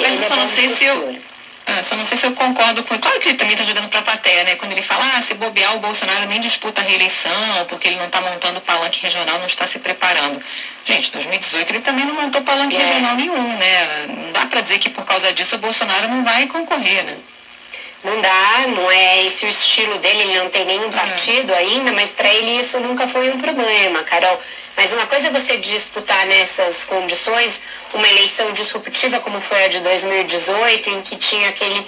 Mas 0.00 0.20
eu 0.20 0.28
só 0.28 0.36
não 0.36 0.46
sei 0.46 0.68
se 0.68 0.84
eu. 0.84 1.18
Ah, 1.66 1.82
só 1.82 1.96
não 1.96 2.04
sei 2.04 2.18
se 2.18 2.26
eu 2.26 2.32
concordo 2.32 2.84
com. 2.84 2.98
Claro 2.98 3.18
que 3.20 3.28
ele 3.28 3.38
também 3.38 3.54
está 3.54 3.64
jogando 3.64 3.88
para 3.88 4.00
a 4.00 4.02
plateia, 4.02 4.44
né? 4.44 4.56
Quando 4.56 4.72
ele 4.72 4.82
fala, 4.82 5.16
ah, 5.16 5.22
se 5.22 5.34
bobear, 5.34 5.74
o 5.76 5.78
Bolsonaro 5.78 6.26
nem 6.26 6.38
disputa 6.38 6.80
a 6.80 6.84
reeleição, 6.84 7.64
porque 7.68 7.88
ele 7.88 7.96
não 7.96 8.06
está 8.06 8.20
montando 8.20 8.60
palanque 8.60 9.00
regional, 9.00 9.38
não 9.38 9.46
está 9.46 9.66
se 9.66 9.78
preparando. 9.78 10.42
Gente, 10.84 11.12
2018 11.12 11.70
ele 11.70 11.80
também 11.80 12.04
não 12.04 12.14
montou 12.14 12.42
palanque 12.42 12.76
é. 12.76 12.80
regional 12.80 13.16
nenhum, 13.16 13.56
né? 13.56 14.06
Não 14.08 14.32
dá 14.32 14.46
para 14.46 14.60
dizer 14.60 14.78
que 14.78 14.90
por 14.90 15.04
causa 15.06 15.32
disso 15.32 15.56
o 15.56 15.58
Bolsonaro 15.58 16.08
não 16.08 16.22
vai 16.22 16.46
concorrer, 16.46 17.04
né? 17.04 17.16
Não 18.04 18.20
dá, 18.20 18.66
não 18.68 18.90
é 18.90 19.24
esse 19.24 19.46
o 19.46 19.48
estilo 19.48 19.96
dele, 19.98 20.24
ele 20.24 20.38
não 20.38 20.50
tem 20.50 20.66
nenhum 20.66 20.90
partido 20.92 21.50
uhum. 21.50 21.58
ainda, 21.58 21.92
mas 21.92 22.10
para 22.10 22.28
ele 22.28 22.58
isso 22.58 22.78
nunca 22.78 23.08
foi 23.08 23.30
um 23.30 23.38
problema, 23.38 24.02
Carol. 24.02 24.38
Mas 24.76 24.92
uma 24.92 25.06
coisa 25.06 25.28
é 25.28 25.30
você 25.30 25.56
disputar 25.56 26.26
nessas 26.26 26.84
condições 26.84 27.62
uma 27.94 28.06
eleição 28.06 28.52
disruptiva 28.52 29.20
como 29.20 29.40
foi 29.40 29.64
a 29.64 29.68
de 29.68 29.80
2018, 29.80 30.90
em 30.90 31.00
que 31.00 31.16
tinha 31.16 31.48
aquele 31.48 31.86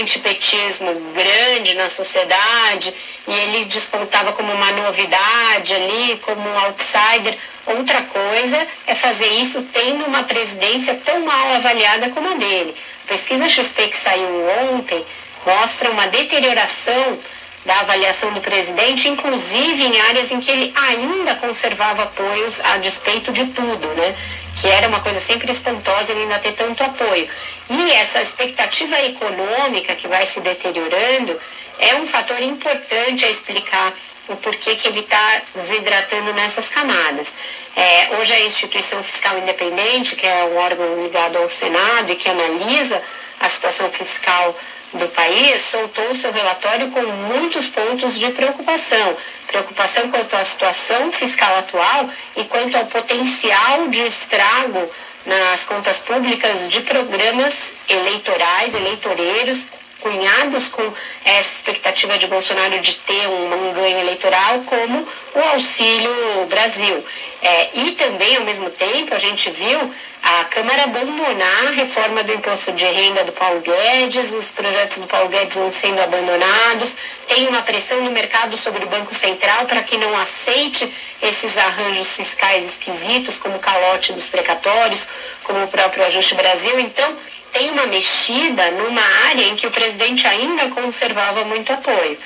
antipetismo 0.00 0.94
grande 1.12 1.74
na 1.74 1.88
sociedade 1.88 2.92
e 3.26 3.32
ele 3.32 3.64
despontava 3.64 4.32
como 4.32 4.52
uma 4.52 4.70
novidade 4.72 5.74
ali, 5.74 6.20
como 6.22 6.48
um 6.48 6.58
outsider. 6.58 7.36
Outra 7.66 8.02
coisa 8.02 8.66
é 8.86 8.94
fazer 8.94 9.28
isso 9.28 9.62
tendo 9.72 10.04
uma 10.04 10.22
presidência 10.22 10.94
tão 11.04 11.20
mal 11.20 11.54
avaliada 11.54 12.10
como 12.10 12.28
a 12.28 12.34
dele. 12.34 12.74
A 13.04 13.08
pesquisa 13.08 13.48
XP 13.48 13.88
que 13.88 13.96
saiu 13.96 14.28
ontem 14.72 15.04
mostra 15.46 15.90
uma 15.90 16.08
deterioração 16.08 17.18
da 17.64 17.80
avaliação 17.80 18.32
do 18.32 18.40
presidente, 18.40 19.08
inclusive 19.08 19.82
em 19.84 20.00
áreas 20.02 20.30
em 20.30 20.40
que 20.40 20.50
ele 20.50 20.72
ainda 20.76 21.34
conservava 21.36 22.04
apoios 22.04 22.60
a 22.60 22.78
despeito 22.78 23.32
de 23.32 23.46
tudo, 23.46 23.88
né? 23.94 24.14
Que 24.60 24.68
era 24.68 24.88
uma 24.88 25.00
coisa 25.00 25.20
sempre 25.20 25.50
espantosa 25.50 26.12
ele 26.12 26.22
ainda 26.22 26.38
ter 26.38 26.52
tanto 26.52 26.82
apoio. 26.82 27.28
E 27.68 27.92
essa 27.92 28.20
expectativa 28.20 29.00
econômica 29.04 29.94
que 29.94 30.08
vai 30.08 30.24
se 30.26 30.40
deteriorando 30.40 31.38
é 31.78 31.94
um 31.96 32.06
fator 32.06 32.40
importante 32.40 33.24
a 33.24 33.30
explicar 33.30 33.92
o 34.28 34.36
porquê 34.36 34.74
que 34.74 34.88
ele 34.88 35.00
está 35.00 35.42
desidratando 35.54 36.32
nessas 36.32 36.68
camadas. 36.68 37.32
É, 37.74 38.16
hoje 38.18 38.32
a 38.32 38.40
instituição 38.40 39.02
fiscal 39.02 39.38
independente, 39.38 40.16
que 40.16 40.26
é 40.26 40.44
um 40.44 40.56
órgão 40.56 41.02
ligado 41.02 41.36
ao 41.38 41.48
Senado 41.48 42.12
e 42.12 42.16
que 42.16 42.28
analisa 42.28 43.00
a 43.38 43.48
situação 43.48 43.90
fiscal 43.90 44.56
do 44.92 45.08
país 45.08 45.60
soltou 45.60 46.14
seu 46.14 46.32
relatório 46.32 46.90
com 46.90 47.02
muitos 47.02 47.66
pontos 47.66 48.18
de 48.18 48.30
preocupação. 48.30 49.16
Preocupação 49.46 50.10
quanto 50.10 50.36
à 50.36 50.44
situação 50.44 51.12
fiscal 51.12 51.58
atual 51.58 52.08
e 52.36 52.44
quanto 52.44 52.76
ao 52.76 52.86
potencial 52.86 53.88
de 53.88 54.06
estrago 54.06 54.90
nas 55.24 55.64
contas 55.64 55.98
públicas 55.98 56.68
de 56.68 56.80
programas 56.80 57.72
eleitorais, 57.88 58.74
eleitoreiros, 58.74 59.66
cunhados 60.00 60.68
com 60.68 60.92
essa 61.24 61.56
expectativa 61.58 62.18
de 62.18 62.26
Bolsonaro 62.26 62.78
de 62.80 62.94
ter 62.94 63.26
um, 63.28 63.68
um 63.68 63.72
ganho 63.72 63.98
eleitoral, 64.00 64.60
como 64.66 65.06
o 65.34 65.38
Auxílio 65.54 66.46
Brasil. 66.48 67.04
É, 67.42 67.70
e 67.74 67.92
também, 67.92 68.36
ao 68.36 68.44
mesmo 68.44 68.70
tempo, 68.70 69.14
a 69.14 69.18
gente 69.18 69.50
viu 69.50 69.92
a 70.22 70.44
Câmara 70.44 70.84
abandonar 70.84 71.68
a 71.68 71.70
reforma 71.70 72.24
do 72.24 72.32
imposto 72.32 72.72
de 72.72 72.84
renda 72.84 73.22
do 73.22 73.30
Paulo 73.30 73.60
Guedes, 73.60 74.32
os 74.32 74.50
projetos 74.50 74.98
do 74.98 75.06
Paulo 75.06 75.28
Guedes 75.28 75.54
vão 75.54 75.70
sendo 75.70 76.00
abandonados, 76.00 76.96
tem 77.28 77.46
uma 77.46 77.62
pressão 77.62 78.02
no 78.02 78.10
mercado 78.10 78.56
sobre 78.56 78.84
o 78.84 78.88
Banco 78.88 79.14
Central 79.14 79.66
para 79.66 79.82
que 79.82 79.96
não 79.96 80.18
aceite 80.18 80.92
esses 81.22 81.56
arranjos 81.56 82.16
fiscais 82.16 82.66
esquisitos, 82.66 83.38
como 83.38 83.56
o 83.56 83.60
calote 83.60 84.12
dos 84.12 84.28
precatórios, 84.28 85.06
como 85.44 85.62
o 85.62 85.68
próprio 85.68 86.04
Ajuste 86.04 86.34
Brasil. 86.34 86.80
Então, 86.80 87.16
tem 87.56 87.70
uma 87.70 87.86
mexida 87.86 88.70
numa 88.72 89.02
área 89.28 89.44
em 89.44 89.56
que 89.56 89.66
o 89.66 89.70
presidente 89.70 90.26
ainda 90.26 90.68
conservava 90.68 91.42
muito 91.44 91.72
apoio. 91.72 92.18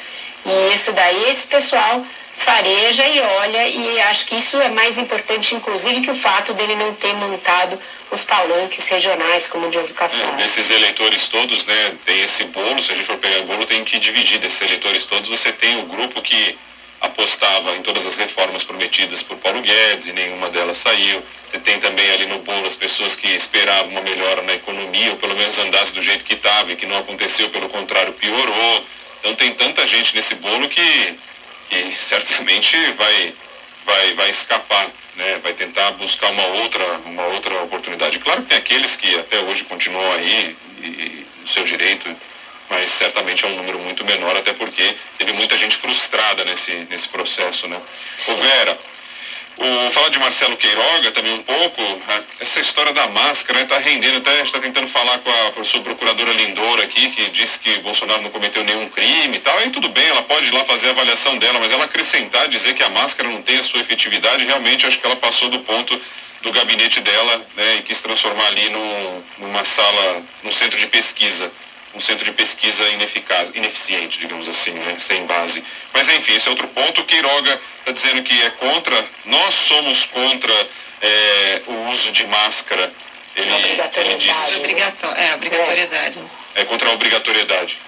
E 0.45 0.75
isso 0.75 0.93
daí, 0.93 1.31
esse 1.31 1.47
pessoal 1.47 2.05
fareja 2.37 3.07
e 3.07 3.21
olha, 3.21 3.69
e 3.69 4.01
acho 4.01 4.27
que 4.27 4.37
isso 4.37 4.59
é 4.61 4.71
mais 4.71 4.97
importante, 4.99 5.55
inclusive, 5.55 6.01
que 6.01 6.11
o 6.11 6.15
fato 6.15 6.55
dele 6.55 6.75
não 6.75 6.95
ter 6.95 7.13
montado 7.15 7.79
os 8.11 8.25
palanques 8.25 8.89
regionais, 8.89 9.47
como 9.47 9.69
o 9.69 9.95
Cassaro. 9.95 10.33
É, 10.33 10.37
desses 10.37 10.71
eleitores 10.71 11.29
todos, 11.29 11.65
né, 11.67 11.93
tem 12.05 12.23
esse 12.23 12.45
bolo, 12.45 12.83
se 12.83 12.93
a 12.93 12.97
gente 12.97 13.05
for 13.05 13.19
pegar 13.19 13.41
o 13.41 13.45
bolo, 13.45 13.67
tem 13.67 13.85
que 13.85 13.99
dividir 13.99 14.39
desses 14.39 14.63
eleitores 14.63 15.05
todos, 15.05 15.29
você 15.29 15.53
tem 15.53 15.81
o 15.81 15.85
grupo 15.85 16.21
que 16.23 16.59
apostava 17.01 17.77
em 17.77 17.83
todas 17.83 18.05
as 18.05 18.17
reformas 18.17 18.65
prometidas 18.65 19.23
por 19.23 19.37
Paulo 19.37 19.61
Guedes 19.63 20.07
e 20.07 20.13
nenhuma 20.13 20.51
delas 20.51 20.77
saiu. 20.77 21.23
Você 21.49 21.59
tem 21.59 21.79
também 21.79 22.11
ali 22.13 22.27
no 22.27 22.41
as 22.71 22.77
pessoas 22.77 23.17
que 23.17 23.29
esperavam 23.29 23.91
uma 23.91 24.01
melhora 24.01 24.43
na 24.43 24.55
economia, 24.55 25.11
ou 25.11 25.17
pelo 25.17 25.37
menos 25.37 25.59
andasse 25.59 25.93
do 25.93 26.01
jeito 26.01 26.25
que 26.25 26.35
estava 26.35 26.73
e 26.73 26.77
que 26.77 26.87
não 26.87 26.99
aconteceu, 26.99 27.51
pelo 27.51 27.69
contrário, 27.69 28.13
piorou. 28.13 28.85
Então 29.19 29.35
tem 29.35 29.53
tanta 29.53 29.87
gente 29.87 30.15
nesse 30.15 30.37
bolo 30.37 30.69
que 30.69 31.19
que 31.71 31.93
certamente 31.95 32.77
vai, 32.93 33.35
vai, 33.87 34.15
vai 34.15 34.31
escapar, 34.31 34.89
né? 35.17 35.41
vai 35.43 35.53
tentar 35.53 35.93
buscar 35.93 36.31
uma 36.31 36.47
outra, 36.47 36.85
uma 37.07 37.27
outra 37.27 37.63
oportunidade. 37.63 38.19
Claro 38.19 38.43
que 38.43 38.49
tem 38.49 38.59
aqueles 38.59 38.97
que 38.97 39.19
até 39.19 39.39
hoje 39.41 39.65
continuam 39.65 40.13
aí 40.13 40.57
e, 40.83 41.27
o 41.45 41.49
seu 41.49 41.65
direito, 41.65 42.15
mas 42.69 42.91
certamente 42.91 43.45
é 43.45 43.49
um 43.49 43.57
número 43.57 43.79
muito 43.79 44.05
menor, 44.05 44.37
até 44.37 44.53
porque 44.53 44.95
teve 45.17 45.33
muita 45.33 45.57
gente 45.57 45.77
frustrada 45.77 46.45
nesse, 46.45 46.73
nesse 46.91 47.09
processo. 47.09 47.67
Né? 47.67 47.81
O 48.27 48.35
Vera, 48.35 48.79
o, 49.57 49.91
falar 49.91 50.09
de 50.09 50.19
Marcelo 50.19 50.57
Queiroga 50.57 51.11
também 51.13 51.35
um 51.35 51.43
pouco, 51.43 51.83
essa 52.41 52.61
história 52.61 52.93
da 52.93 53.07
máscara 53.09 53.63
está 53.63 53.79
né, 53.79 53.85
rendendo, 53.85 54.19
até 54.19 54.31
a 54.31 54.37
gente 54.37 54.47
está 54.47 54.59
tentando 54.59 54.87
falar 54.87 55.19
com 55.19 55.31
a, 55.31 55.53
com 55.53 55.61
a 55.61 55.65
sua 55.65 55.81
procuradora 55.81 56.33
Lindora 56.33 56.85
aqui, 56.85 57.11
que 57.11 57.29
disse 57.31 57.59
que 57.59 57.79
Bolsonaro 57.79 58.23
não 58.23 58.31
cometeu 58.31 58.65
nenhum 58.65 58.89
crime 58.89 59.37
e 59.37 59.41
tal, 59.41 59.57
aí 59.59 59.71
tudo 59.71 59.89
bem, 59.89 60.07
ela 60.07 60.23
pode 60.23 60.49
ir 60.49 60.53
lá 60.53 60.65
fazer 60.65 60.89
a 60.89 60.91
avaliação 60.91 61.37
dela, 61.39 61.59
mas 61.59 61.71
ela 61.71 61.85
acrescentar, 61.85 62.49
dizer 62.49 62.75
que 62.75 62.83
a 62.83 62.89
máscara 62.89 63.29
não 63.29 63.43
tem 63.43 63.59
a 63.59 63.63
sua 63.63 63.81
efetividade, 63.81 64.45
realmente 64.45 64.87
acho 64.87 64.99
que 64.99 65.07
ela 65.07 65.17
passou 65.17 65.49
do 65.49 65.61
ponto 65.61 66.01
do 66.43 66.53
gabinete 66.53 67.01
dela 67.01 67.45
né, 67.55 67.77
e 67.77 67.83
quis 67.83 68.01
transformar 68.01 68.47
ali 68.47 68.71
num, 68.71 69.23
numa 69.39 69.65
sala, 69.65 70.23
num 70.43 70.53
centro 70.53 70.79
de 70.79 70.87
pesquisa 70.87 71.51
um 71.95 72.01
centro 72.01 72.25
de 72.25 72.33
pesquisa 72.33 72.89
ineficaz, 72.91 73.51
ineficiente, 73.55 74.19
digamos 74.19 74.49
assim, 74.49 74.73
né? 74.73 74.97
sem 74.99 75.27
base. 75.27 75.65
Mas 75.93 76.09
enfim, 76.09 76.35
esse 76.35 76.47
é 76.47 76.51
outro 76.51 76.69
ponto. 76.69 77.01
O 77.01 77.05
Queiroga 77.05 77.61
está 77.81 77.93
dizendo 77.93 78.23
que 78.23 78.41
é 78.43 78.51
contra, 78.51 79.05
nós 79.25 79.55
somos 79.55 80.05
contra 80.05 80.53
é, 81.01 81.63
o 81.67 81.91
uso 81.91 82.13
de 82.13 82.27
máscara. 82.27 82.93
Ele, 83.37 83.81
ele 83.97 84.15
disse. 84.17 84.57
Obrigato 84.57 85.07
é, 85.07 85.35
obrigatoriedade. 85.35 86.21
É. 86.55 86.63
é 86.63 86.65
contra 86.65 86.89
a 86.89 86.93
obrigatoriedade. 86.93 87.79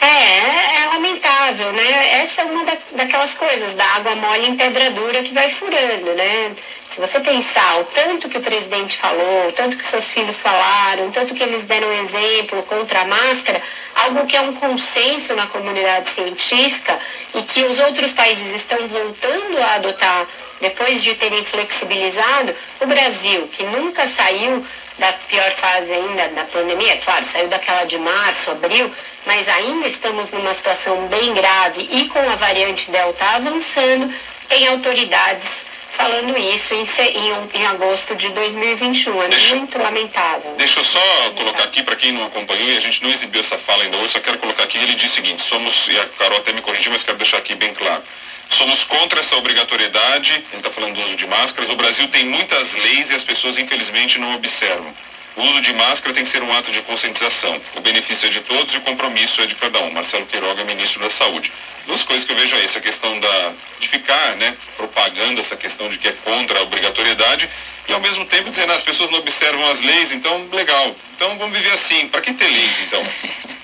É, 0.00 0.06
é, 0.06 0.82
é 0.82 0.86
lamentável, 0.86 1.72
né? 1.72 2.20
Essa 2.22 2.42
é 2.42 2.44
uma 2.44 2.64
da, 2.64 2.76
daquelas 2.92 3.34
coisas 3.34 3.74
da 3.74 3.84
água 3.84 4.14
mole 4.14 4.48
em 4.48 4.56
pedra 4.56 4.90
dura 4.90 5.22
que 5.22 5.34
vai 5.34 5.50
furando, 5.50 6.14
né? 6.14 6.54
Se 6.90 6.98
você 6.98 7.20
pensar 7.20 7.78
o 7.78 7.84
tanto 7.84 8.28
que 8.28 8.38
o 8.38 8.40
presidente 8.40 8.98
falou, 8.98 9.48
o 9.48 9.52
tanto 9.52 9.76
que 9.76 9.86
seus 9.86 10.10
filhos 10.10 10.42
falaram, 10.42 11.06
o 11.06 11.12
tanto 11.12 11.36
que 11.36 11.42
eles 11.42 11.62
deram 11.62 11.92
exemplo 11.92 12.64
contra 12.64 13.02
a 13.02 13.04
máscara, 13.04 13.62
algo 13.94 14.26
que 14.26 14.36
é 14.36 14.40
um 14.40 14.52
consenso 14.52 15.36
na 15.36 15.46
comunidade 15.46 16.10
científica 16.10 16.98
e 17.32 17.42
que 17.42 17.62
os 17.62 17.78
outros 17.78 18.12
países 18.12 18.56
estão 18.56 18.88
voltando 18.88 19.58
a 19.58 19.74
adotar 19.74 20.26
depois 20.60 21.00
de 21.00 21.14
terem 21.14 21.44
flexibilizado, 21.44 22.56
o 22.80 22.86
Brasil, 22.88 23.48
que 23.52 23.62
nunca 23.62 24.04
saiu 24.08 24.66
da 24.98 25.12
pior 25.12 25.50
fase 25.52 25.92
ainda 25.92 26.28
da 26.30 26.42
pandemia, 26.42 26.96
claro, 26.96 27.24
saiu 27.24 27.46
daquela 27.46 27.84
de 27.84 27.98
março, 27.98 28.50
abril, 28.50 28.90
mas 29.24 29.48
ainda 29.48 29.86
estamos 29.86 30.32
numa 30.32 30.52
situação 30.52 31.06
bem 31.06 31.34
grave 31.34 31.88
e 31.88 32.08
com 32.08 32.18
a 32.18 32.34
variante 32.34 32.90
Delta 32.90 33.24
avançando, 33.26 34.12
tem 34.48 34.66
autoridades 34.66 35.70
falando 36.00 36.36
isso 36.38 36.72
em, 36.72 36.82
em, 36.82 37.60
em 37.60 37.66
agosto 37.66 38.14
de 38.16 38.30
2021. 38.30 39.22
É 39.22 39.28
deixa, 39.28 39.54
muito 39.54 39.78
lamentável. 39.78 40.54
Deixa 40.56 40.80
eu 40.80 40.84
só 40.84 41.30
colocar 41.36 41.64
aqui, 41.64 41.82
para 41.82 41.94
quem 41.94 42.12
não 42.12 42.24
acompanhou, 42.24 42.70
e 42.70 42.76
a 42.76 42.80
gente 42.80 43.02
não 43.02 43.10
exibiu 43.10 43.40
essa 43.40 43.58
fala 43.58 43.82
ainda 43.82 43.98
hoje, 43.98 44.14
só 44.14 44.20
quero 44.20 44.38
colocar 44.38 44.62
aqui, 44.62 44.78
ele 44.78 44.94
diz 44.94 45.10
o 45.12 45.14
seguinte, 45.14 45.42
somos, 45.42 45.88
e 45.88 45.98
a 45.98 46.06
Carol 46.06 46.38
até 46.38 46.54
me 46.54 46.62
corrigiu, 46.62 46.90
mas 46.90 47.02
quero 47.02 47.18
deixar 47.18 47.36
aqui 47.36 47.54
bem 47.54 47.74
claro, 47.74 48.02
somos 48.48 48.82
contra 48.82 49.20
essa 49.20 49.36
obrigatoriedade, 49.36 50.32
ele 50.32 50.56
está 50.56 50.70
falando 50.70 50.94
do 50.94 51.02
uso 51.02 51.16
de 51.16 51.26
máscaras, 51.26 51.68
o 51.68 51.76
Brasil 51.76 52.08
tem 52.08 52.24
muitas 52.24 52.74
leis 52.74 53.10
e 53.10 53.14
as 53.14 53.22
pessoas 53.22 53.58
infelizmente 53.58 54.18
não 54.18 54.34
observam. 54.34 54.94
O 55.36 55.42
uso 55.42 55.60
de 55.60 55.72
máscara 55.72 56.12
tem 56.12 56.24
que 56.24 56.28
ser 56.28 56.42
um 56.42 56.52
ato 56.52 56.70
de 56.70 56.82
conscientização. 56.82 57.60
O 57.76 57.80
benefício 57.80 58.26
é 58.26 58.30
de 58.30 58.40
todos 58.40 58.74
e 58.74 58.78
o 58.78 58.80
compromisso 58.80 59.40
é 59.40 59.46
de 59.46 59.54
cada 59.54 59.78
um. 59.80 59.90
Marcelo 59.90 60.26
Queiroga, 60.26 60.64
ministro 60.64 61.00
da 61.00 61.10
Saúde. 61.10 61.52
Duas 61.86 62.02
coisas 62.02 62.26
que 62.26 62.32
eu 62.32 62.36
vejo 62.36 62.54
aí, 62.56 62.64
essa 62.64 62.80
questão 62.80 63.18
da, 63.18 63.52
de 63.78 63.88
ficar 63.88 64.36
né, 64.36 64.56
propagando 64.76 65.40
essa 65.40 65.56
questão 65.56 65.88
de 65.88 65.98
que 65.98 66.08
é 66.08 66.12
contra 66.12 66.58
a 66.58 66.62
obrigatoriedade 66.62 67.48
e 67.88 67.92
ao 67.92 68.00
mesmo 68.00 68.24
tempo 68.26 68.50
dizendo 68.50 68.72
ah, 68.72 68.76
as 68.76 68.82
pessoas 68.82 69.10
não 69.10 69.18
observam 69.18 69.68
as 69.70 69.80
leis, 69.80 70.12
então 70.12 70.48
legal. 70.52 70.94
Então 71.16 71.36
vamos 71.38 71.56
viver 71.56 71.72
assim. 71.72 72.08
Para 72.08 72.20
que 72.20 72.32
ter 72.34 72.48
leis 72.48 72.80
então? 72.80 73.04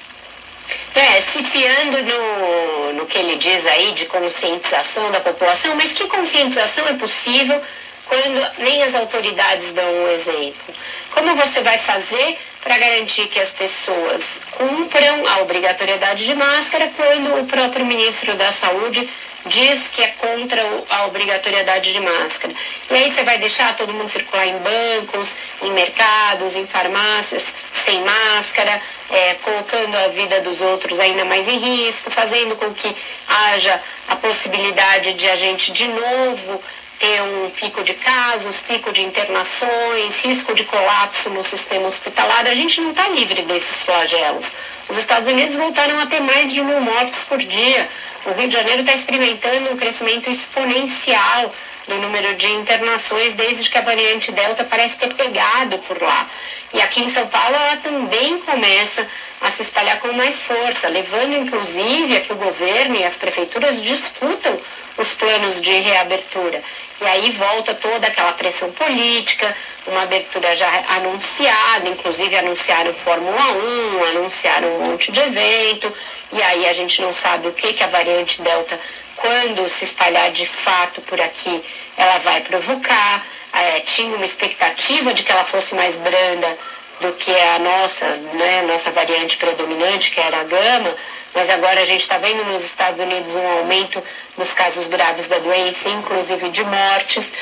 É, 0.97 1.21
se 1.21 1.45
fiando 1.45 2.03
no, 2.03 2.93
no 2.95 3.07
que 3.07 3.19
ele 3.19 3.37
diz 3.37 3.67
aí 3.67 3.93
de 3.93 4.07
conscientização 4.07 5.11
da 5.11 5.21
população, 5.21 5.77
mas 5.77 5.93
que 5.93 6.09
conscientização 6.09 6.89
é 6.89 6.95
possível 6.95 7.63
quando 8.09 8.59
nem 8.59 8.83
as 8.83 8.95
autoridades 8.95 9.73
dão 9.73 9.89
um 9.89 10.09
exemplo? 10.09 10.75
Como 11.13 11.35
você 11.37 11.61
vai 11.61 11.79
fazer 11.79 12.39
para 12.63 12.79
garantir 12.79 13.29
que 13.29 13.41
as 13.41 13.51
pessoas 13.51 14.41
cumpram 14.51 15.27
a 15.29 15.41
obrigatoriedade 15.43 16.25
de 16.25 16.35
máscara 16.35 16.91
quando 16.97 17.41
o 17.41 17.47
próprio 17.47 17.87
ministro 17.87 18.35
da 18.35 18.51
Saúde 18.51 19.09
diz 19.47 19.87
que 19.89 20.03
é 20.03 20.09
contra 20.09 20.61
a 20.91 21.07
obrigatoriedade 21.07 21.93
de 21.93 22.01
máscara? 22.01 22.55
E 22.91 22.95
aí 22.95 23.11
você 23.11 23.23
vai 23.23 23.39
deixar 23.39 23.77
todo 23.77 23.93
mundo 23.93 24.09
circular 24.09 24.47
em 24.47 24.59
bancos, 24.59 25.35
em 25.63 25.73
mercados, 25.73 26.57
em 26.57 26.67
farmácias, 26.67 27.47
sem 27.85 28.03
máscara, 28.03 28.81
é, 29.11 29.35
colocando 29.35 29.97
a 29.97 30.09
vida 30.09 30.41
dos 30.41 30.61
outros 30.61 30.99
ainda 31.01 31.25
mais 31.25 31.47
em 31.49 31.59
risco, 31.59 32.11
fazendo 32.11 32.57
com 32.57 32.73
que 32.75 32.95
haja 33.29 33.81
a 34.09 34.17
possibilidade 34.17 35.15
de 35.15 35.29
a 35.29 35.37
gente 35.37 35.73
de 35.73 35.89
novo 35.89 36.61
ter 36.99 37.23
um 37.23 37.50
pico 37.50 37.83
de 37.83 37.95
casos, 37.95 38.61
pico 38.61 38.93
de 38.93 39.03
internações, 39.03 40.25
risco 40.25 40.55
de 40.55 40.65
colapso 40.65 41.31
no 41.31 41.45
sistema 41.45 41.87
hospitalar. 41.87 42.47
A 42.47 42.55
gente 42.55 42.81
não 42.81 42.91
está 42.91 43.09
livre 43.09 43.43
desses 43.43 43.83
flagelos. 43.83 44.47
Os 44.88 44.97
Estados 44.97 45.29
Unidos 45.29 45.57
voltaram 45.57 45.99
a 46.00 46.07
ter 46.07 46.21
mais 46.21 46.53
de 46.53 46.61
mil 46.62 46.81
mortos 46.81 47.25
por 47.25 47.38
dia. 47.38 47.88
O 48.25 48.33
Rio 48.33 48.49
de 48.49 48.55
Janeiro 48.55 48.81
está 48.81 48.95
experimentando 48.95 49.73
um 49.73 49.76
crescimento 49.76 50.31
exponencial 50.31 51.53
do 51.87 51.97
número 51.97 52.35
de 52.35 52.47
internações 52.47 53.35
desde 53.35 53.71
que 53.71 53.78
a 53.78 53.83
variante 53.83 54.33
Delta 54.33 54.64
parece 54.64 54.97
ter 54.97 55.14
pegado 55.14 55.78
por 55.78 56.00
lá. 56.00 56.28
E 56.73 56.81
aqui 56.81 57.00
em 57.00 57.09
São 57.09 57.26
Paulo 57.28 57.55
ela 57.55 57.76
também 57.76 58.38
começa 58.38 59.07
a 59.40 59.50
se 59.50 59.62
espalhar 59.62 60.00
com 60.00 60.12
mais 60.12 60.43
força, 60.43 60.88
levando 60.88 61.35
inclusive 61.35 62.16
a 62.16 62.21
que 62.21 62.33
o 62.33 62.37
governo 62.37 62.97
e 62.97 63.05
as 63.05 63.16
prefeituras 63.16 63.81
discutam 63.81 64.59
os 64.99 65.14
planos 65.14 65.61
de 65.61 65.73
reabertura. 65.73 66.62
E 67.00 67.05
aí 67.05 67.31
volta 67.33 67.75
toda 67.75 68.07
aquela 68.07 68.33
pressão 68.33 68.73
política, 68.73 69.55
uma 69.87 70.02
abertura 70.02 70.57
já 70.57 70.69
anunciada, 70.97 71.88
inclusive 71.88 72.35
anunciaram 72.37 72.93
Fórmula 72.93 73.52
1, 73.52 74.05
anunciaram 74.16 74.69
um 74.69 74.87
monte 74.87 75.12
de 75.12 75.21
evento, 75.21 75.93
e 76.33 76.43
aí 76.43 76.66
a 76.66 76.73
gente 76.73 77.02
não 77.02 77.12
sabe 77.12 77.49
o 77.49 77.52
que, 77.52 77.75
que 77.75 77.85
a 77.85 77.87
variante 77.87 78.40
Delta, 78.40 78.81
quando 79.26 79.68
se 79.68 79.85
espalhar 79.85 80.30
de 80.30 80.47
fato 80.47 81.00
por 81.00 81.21
aqui, 81.21 81.61
ela 81.97 82.18
vai 82.18 82.40
provocar. 82.42 83.26
É, 83.52 83.80
tinha 83.80 84.14
uma 84.14 84.25
expectativa 84.25 85.12
de 85.12 85.25
que 85.25 85.33
ela 85.33 85.42
fosse 85.42 85.75
mais 85.75 85.97
branda 85.97 86.59
do 87.00 87.12
que 87.14 87.35
a 87.35 87.59
nossa, 87.59 88.06
né, 88.06 88.62
nossa 88.62 88.90
variante 88.92 89.37
predominante, 89.37 90.12
que 90.12 90.21
era 90.21 90.40
a 90.40 90.45
gama, 90.45 90.95
mas 91.35 91.50
agora 91.50 91.80
a 91.80 91.85
gente 91.85 92.02
está 92.02 92.18
vendo 92.18 92.45
nos 92.45 92.64
Estados 92.64 93.00
Unidos 93.00 93.35
um 93.35 93.49
aumento 93.59 94.02
dos 94.38 94.54
casos 94.54 94.87
graves 94.87 95.26
da 95.26 95.38
doença, 95.38 95.88
inclusive 95.88 96.49
de 96.50 96.62
mortes. 96.62 97.33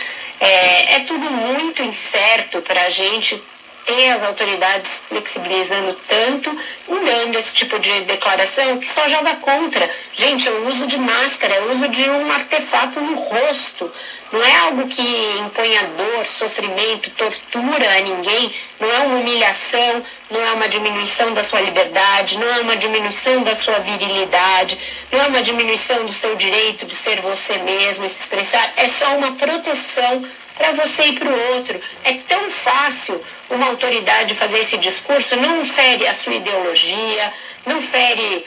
É, 0.40 0.94
é 0.94 1.00
tudo 1.00 1.30
muito 1.30 1.82
incerto 1.82 2.62
para 2.62 2.82
a 2.82 2.90
gente 2.90 3.40
ter 3.84 4.10
as 4.10 4.22
autoridades 4.22 4.88
flexibilizando 5.08 5.94
tanto 6.08 6.56
dando 7.04 7.38
esse 7.38 7.54
tipo 7.54 7.78
de 7.78 8.00
declaração 8.02 8.78
que 8.78 8.88
só 8.88 9.06
joga 9.08 9.36
contra. 9.36 9.88
Gente, 10.14 10.48
o 10.48 10.68
uso 10.68 10.86
de 10.86 10.98
máscara, 10.98 11.62
o 11.64 11.72
uso 11.72 11.88
de 11.88 12.08
um 12.08 12.30
artefato 12.30 13.00
no 13.00 13.14
rosto, 13.14 13.90
não 14.32 14.42
é 14.42 14.56
algo 14.58 14.88
que 14.88 15.02
impõe 15.38 15.74
dor, 15.96 16.26
sofrimento, 16.26 17.10
tortura 17.10 17.96
a 17.96 18.00
ninguém, 18.00 18.52
não 18.80 18.90
é 18.90 18.98
uma 19.00 19.16
humilhação, 19.16 20.02
não 20.30 20.40
é 20.40 20.52
uma 20.52 20.68
diminuição 20.68 21.32
da 21.32 21.42
sua 21.42 21.60
liberdade, 21.60 22.38
não 22.38 22.52
é 22.52 22.60
uma 22.60 22.76
diminuição 22.76 23.42
da 23.42 23.54
sua 23.54 23.78
virilidade, 23.78 24.78
não 25.12 25.22
é 25.22 25.26
uma 25.26 25.42
diminuição 25.42 26.04
do 26.04 26.12
seu 26.12 26.34
direito 26.36 26.86
de 26.86 26.94
ser 26.94 27.20
você 27.20 27.58
mesmo 27.58 28.04
e 28.04 28.08
se 28.08 28.20
expressar, 28.20 28.72
é 28.76 28.88
só 28.88 29.16
uma 29.16 29.32
proteção 29.32 30.24
para 30.56 30.73
você 30.73 31.06
e 31.06 31.12
para 31.12 31.28
o 31.28 31.54
outro. 31.54 31.80
É 32.02 32.14
tão 32.14 32.50
fácil 32.50 33.23
uma 33.50 33.66
autoridade 33.66 34.34
fazer 34.34 34.58
esse 34.58 34.78
discurso, 34.78 35.37
não 35.37 35.64
fere 35.64 36.06
a 36.06 36.14
sua 36.14 36.34
ideologia, 36.34 37.32
não 37.66 37.80
fere 37.80 38.46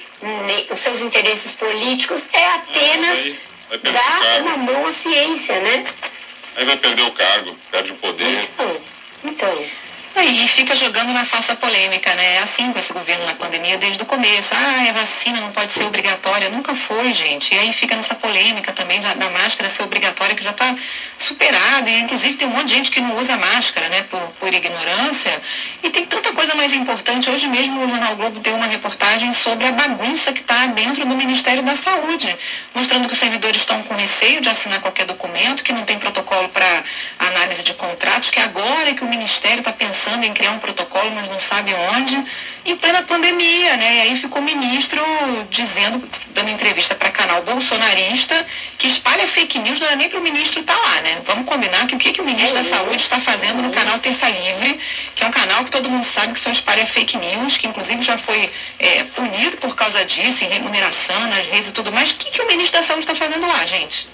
os 0.72 0.80
seus 0.80 1.02
interesses 1.02 1.54
políticos, 1.54 2.28
é 2.34 2.46
apenas 2.56 3.34
dar 3.84 4.42
uma 4.42 4.58
mão 4.58 4.88
à 4.88 4.92
ciência, 4.92 5.60
né? 5.60 5.86
Aí 6.56 6.66
vai 6.66 6.78
perder 6.78 7.04
o 7.04 7.12
cargo, 7.12 7.56
perde 7.72 7.92
o 7.92 7.96
poder. 7.96 8.48
Então, 8.54 8.82
então 9.24 9.66
Aí 10.18 10.48
fica 10.48 10.76
jogando 10.76 11.14
na 11.14 11.24
falsa 11.24 11.56
polêmica, 11.56 12.12
né? 12.16 12.38
É 12.38 12.40
assim 12.40 12.74
com 12.74 12.80
esse 12.80 12.92
governo 12.92 13.24
na 13.28 13.36
pandemia 13.36 13.78
desde 13.78 14.02
o 14.02 14.06
começo. 14.06 14.56
Ah, 14.56 14.90
a 14.90 14.92
vacina 14.94 15.40
não 15.40 15.52
pode 15.52 15.72
ser 15.72 15.84
obrigatória. 15.84 16.50
Nunca 16.50 16.74
foi, 16.74 17.14
gente. 17.14 17.54
E 17.54 17.60
aí 17.60 17.72
fica 17.72 17.96
nessa 17.96 18.16
polêmica 18.16 18.72
também 18.72 19.00
da, 19.00 19.14
da 19.14 19.30
máscara 19.30 19.70
ser 19.70 19.84
obrigatória, 19.84 20.34
que 20.34 20.44
já 20.44 20.50
está 20.50 20.76
superado. 21.16 21.88
E 21.88 22.00
inclusive 22.00 22.36
tem 22.36 22.48
um 22.48 22.52
monte 22.52 22.70
de 22.70 22.74
gente 22.74 22.90
que 22.90 23.00
não 23.00 23.16
usa 23.16 23.38
máscara, 23.38 23.90
né? 23.90 24.02
Por, 24.10 24.20
por 24.40 24.52
ignorância. 24.52 25.40
E 25.84 25.92
tem 25.92 26.04
tanta 26.04 26.34
coisa 26.34 26.56
mais 26.56 26.74
importante. 26.74 27.30
Hoje 27.30 27.46
mesmo 27.46 27.84
o 27.84 27.88
Jornal 27.88 28.16
Globo 28.16 28.40
deu 28.40 28.56
uma 28.56 28.66
reportagem 28.66 29.32
sobre 29.34 29.68
a 29.68 29.72
bagunça 29.72 30.34
que 30.34 30.42
está 30.42 30.66
dentro 30.66 31.06
do 31.06 31.16
Ministério 31.16 31.62
da 31.62 31.76
Saúde, 31.76 32.36
mostrando 32.74 33.08
que 33.08 33.14
os 33.14 33.20
servidores 33.20 33.62
estão 33.62 33.84
com 33.84 33.94
receio 33.94 34.42
de 34.42 34.50
assinar 34.50 34.82
qualquer 34.82 35.06
documento, 35.06 35.64
que 35.64 35.72
não 35.72 35.84
tem 35.84 36.00
protocolo 36.00 36.50
para 36.50 36.84
análise 37.20 37.62
de 37.62 37.76
contratos, 37.76 38.32
que 38.32 38.40
agora 38.40 38.90
é 38.90 38.94
que 38.96 39.04
o 39.04 39.08
Ministério 39.08 39.60
está 39.60 39.72
pensando 39.72 40.07
pensando 40.08 40.24
em 40.24 40.34
criar 40.34 40.52
um 40.52 40.60
protocolo, 40.60 41.12
mas 41.12 41.30
não 41.30 41.38
sabe 41.38 41.74
onde, 41.74 42.24
em 42.66 42.76
plena 42.78 43.04
pandemia, 43.04 43.76
né? 43.76 43.96
E 43.98 44.02
aí 44.02 44.16
ficou 44.16 44.42
o 44.42 44.46
ministro 44.46 45.02
dizendo, 45.50 46.02
dando 46.34 46.50
entrevista 46.50 46.96
para 46.96 47.10
canal 47.12 47.44
bolsonarista, 47.44 48.46
que 48.78 48.88
espalha 48.88 49.28
fake 49.28 49.60
news, 49.60 49.80
não 49.80 49.88
era 49.88 49.96
nem 49.98 50.10
para 50.10 50.20
o 50.20 50.22
ministro 50.22 50.62
estar 50.62 50.76
tá 50.76 50.82
lá, 50.82 51.02
né? 51.02 51.22
Vamos 51.26 51.46
combinar 51.46 51.86
que 51.88 51.96
o 51.96 52.00
que, 52.00 52.14
que 52.14 52.22
o 52.22 52.26
ministro 52.26 52.56
da 52.56 52.64
Saúde 52.64 53.02
está 53.02 53.20
fazendo 53.20 53.62
no 53.62 53.70
canal 53.72 54.00
Terça 54.00 54.30
Livre, 54.30 54.80
que 55.14 55.24
é 55.24 55.28
um 55.28 55.32
canal 55.32 55.66
que 55.66 55.72
todo 55.72 55.90
mundo 55.90 56.06
sabe 56.06 56.34
que 56.34 56.40
só 56.40 56.50
espalha 56.50 56.88
fake 56.88 57.18
news, 57.18 57.58
que 57.58 57.68
inclusive 57.68 58.02
já 58.02 58.18
foi 58.18 58.50
é, 58.80 59.04
punido 59.04 59.58
por 59.58 59.76
causa 59.76 60.06
disso, 60.06 60.46
em 60.46 60.48
remuneração 60.48 61.20
nas 61.28 61.46
redes 61.48 61.70
e 61.70 61.74
tudo 61.74 61.92
mais. 61.92 62.12
O 62.12 62.16
que, 62.16 62.32
que 62.32 62.42
o 62.42 62.48
ministro 62.48 62.80
da 62.80 62.86
Saúde 62.86 63.04
está 63.04 63.16
fazendo 63.16 63.46
lá, 63.46 63.66
gente? 63.66 64.08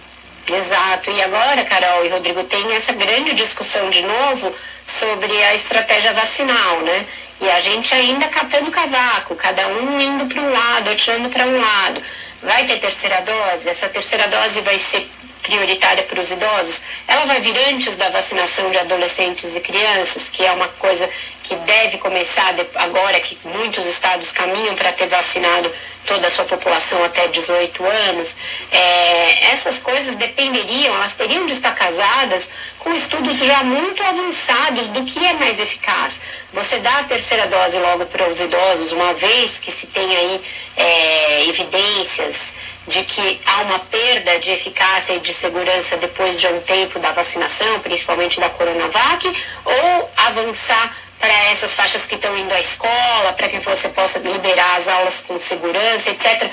Exato. 0.48 1.10
E 1.10 1.22
agora, 1.22 1.64
Carol 1.64 2.06
e 2.06 2.10
Rodrigo, 2.10 2.44
tem 2.44 2.74
essa 2.74 2.92
grande 2.94 3.34
discussão 3.34 3.90
de 3.90 4.02
novo 4.02 4.54
sobre 4.86 5.32
a 5.44 5.54
estratégia 5.54 6.14
vacinal, 6.14 6.82
né? 6.82 7.06
E 7.40 7.50
a 7.50 7.60
gente 7.60 7.94
ainda 7.96 8.28
catando 8.28 8.70
cavaco, 8.70 9.36
cada 9.36 9.68
um 9.68 10.02
indo 10.02 10.26
para 10.26 10.42
um 10.42 10.52
lado, 10.52 10.90
atirando 10.90 11.30
para 11.30 11.46
um 11.46 11.60
lado. 11.60 12.02
Vai 12.42 12.66
ter 12.66 12.80
terceira 12.80 13.22
dose? 13.22 13.70
Essa 13.70 13.88
terceira 13.88 14.28
dose 14.28 14.60
vai 14.62 14.78
ser 14.78 15.10
prioritária 15.44 16.04
para 16.04 16.20
os 16.20 16.32
idosos, 16.32 16.82
ela 17.08 17.26
vai 17.26 17.42
vir 17.42 17.56
antes 17.70 17.96
da 17.98 18.10
vacinação 18.10 18.72
de 18.72 18.80
adolescentes 18.80 19.56
e 19.56 19.60
crianças, 19.60 20.30
que 20.30 20.44
é 20.44 20.52
uma 20.52 20.70
coisa 20.70 21.08
que 21.44 21.56
deve 21.56 21.98
começar 21.98 22.56
agora 22.76 23.20
que 23.20 23.38
muitos 23.44 23.86
estados 23.86 24.32
caminham 24.32 24.74
para 24.76 24.94
ter 24.94 25.08
vacinado 25.08 25.70
toda 26.06 26.28
a 26.28 26.30
sua 26.30 26.46
população 26.46 27.04
até 27.04 27.28
18 27.28 27.86
anos. 27.86 28.36
É, 28.72 29.52
essas 29.52 29.80
coisas 29.80 30.16
dependeriam, 30.16 30.96
elas 30.96 31.16
teriam 31.16 31.46
de 31.46 31.54
estar 31.54 31.76
casadas 31.76 32.50
com 32.80 32.94
estudos 32.94 33.38
já 33.38 33.64
muito 33.64 34.02
avançados 34.04 34.88
do 34.88 35.04
que 35.04 35.24
é 35.26 35.34
mais 35.34 35.60
eficaz. 35.60 36.22
Você 36.54 36.80
dá 36.80 37.00
a 37.00 37.04
terceira 37.04 37.48
dose 37.48 37.78
logo 37.78 38.06
para 38.06 38.30
os 38.30 38.40
idosos, 38.40 38.92
uma 38.92 39.14
vez 39.14 39.58
que 39.58 39.72
se 39.72 39.88
tem 39.88 40.16
aí 40.16 40.42
é, 40.78 41.50
evidências 41.50 42.53
de 42.88 43.04
que 43.04 43.40
há 43.46 43.62
uma 43.62 43.80
perda 43.80 44.40
de 44.40 44.52
eficácia 44.52 45.14
e 45.14 45.20
de 45.20 45.34
segurança 45.34 45.98
depois 45.98 46.40
de 46.40 46.48
um 46.48 46.60
tempo 46.62 47.00
da 47.00 47.12
vacinação, 47.12 47.80
principalmente 47.80 48.40
da 48.40 48.50
Coronavac, 48.50 49.34
ou 49.66 50.12
avançar 50.18 50.96
para 51.20 51.34
essas 51.52 51.72
faixas 51.74 52.04
que 52.04 52.16
estão 52.16 52.38
indo 52.38 52.54
à 52.54 52.60
escola, 52.60 53.34
para 53.38 53.48
que 53.48 53.60
você 53.60 53.88
possa 53.90 54.20
liberar 54.20 54.78
as 54.78 54.88
aulas 54.88 55.22
com 55.22 55.40
segurança, 55.40 56.10
etc. 56.10 56.52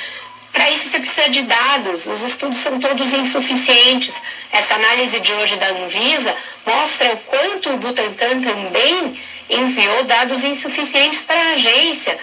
Para 0.52 0.70
isso 0.70 0.88
você 0.88 1.00
precisa 1.00 1.28
de 1.28 1.42
dados, 1.42 2.07
os 2.07 2.22
estudos 2.22 2.59
são 2.59 2.78
todos 2.78 3.12
insuficientes. 3.12 4.14
Essa 4.52 4.74
análise 4.74 5.18
de 5.20 5.33
hoje 5.33 5.57
da 5.57 5.68
Anvisa 5.68 6.35
mostra 6.66 7.12
o 7.12 7.16
quanto 7.18 7.70
o 7.70 7.76
Butantan 7.78 8.40
também 8.40 9.20
enviou 9.48 10.05
dados 10.05 10.44
insuficientes 10.44 11.24
para 11.24 11.40
a 11.40 11.52
agência 11.55 12.18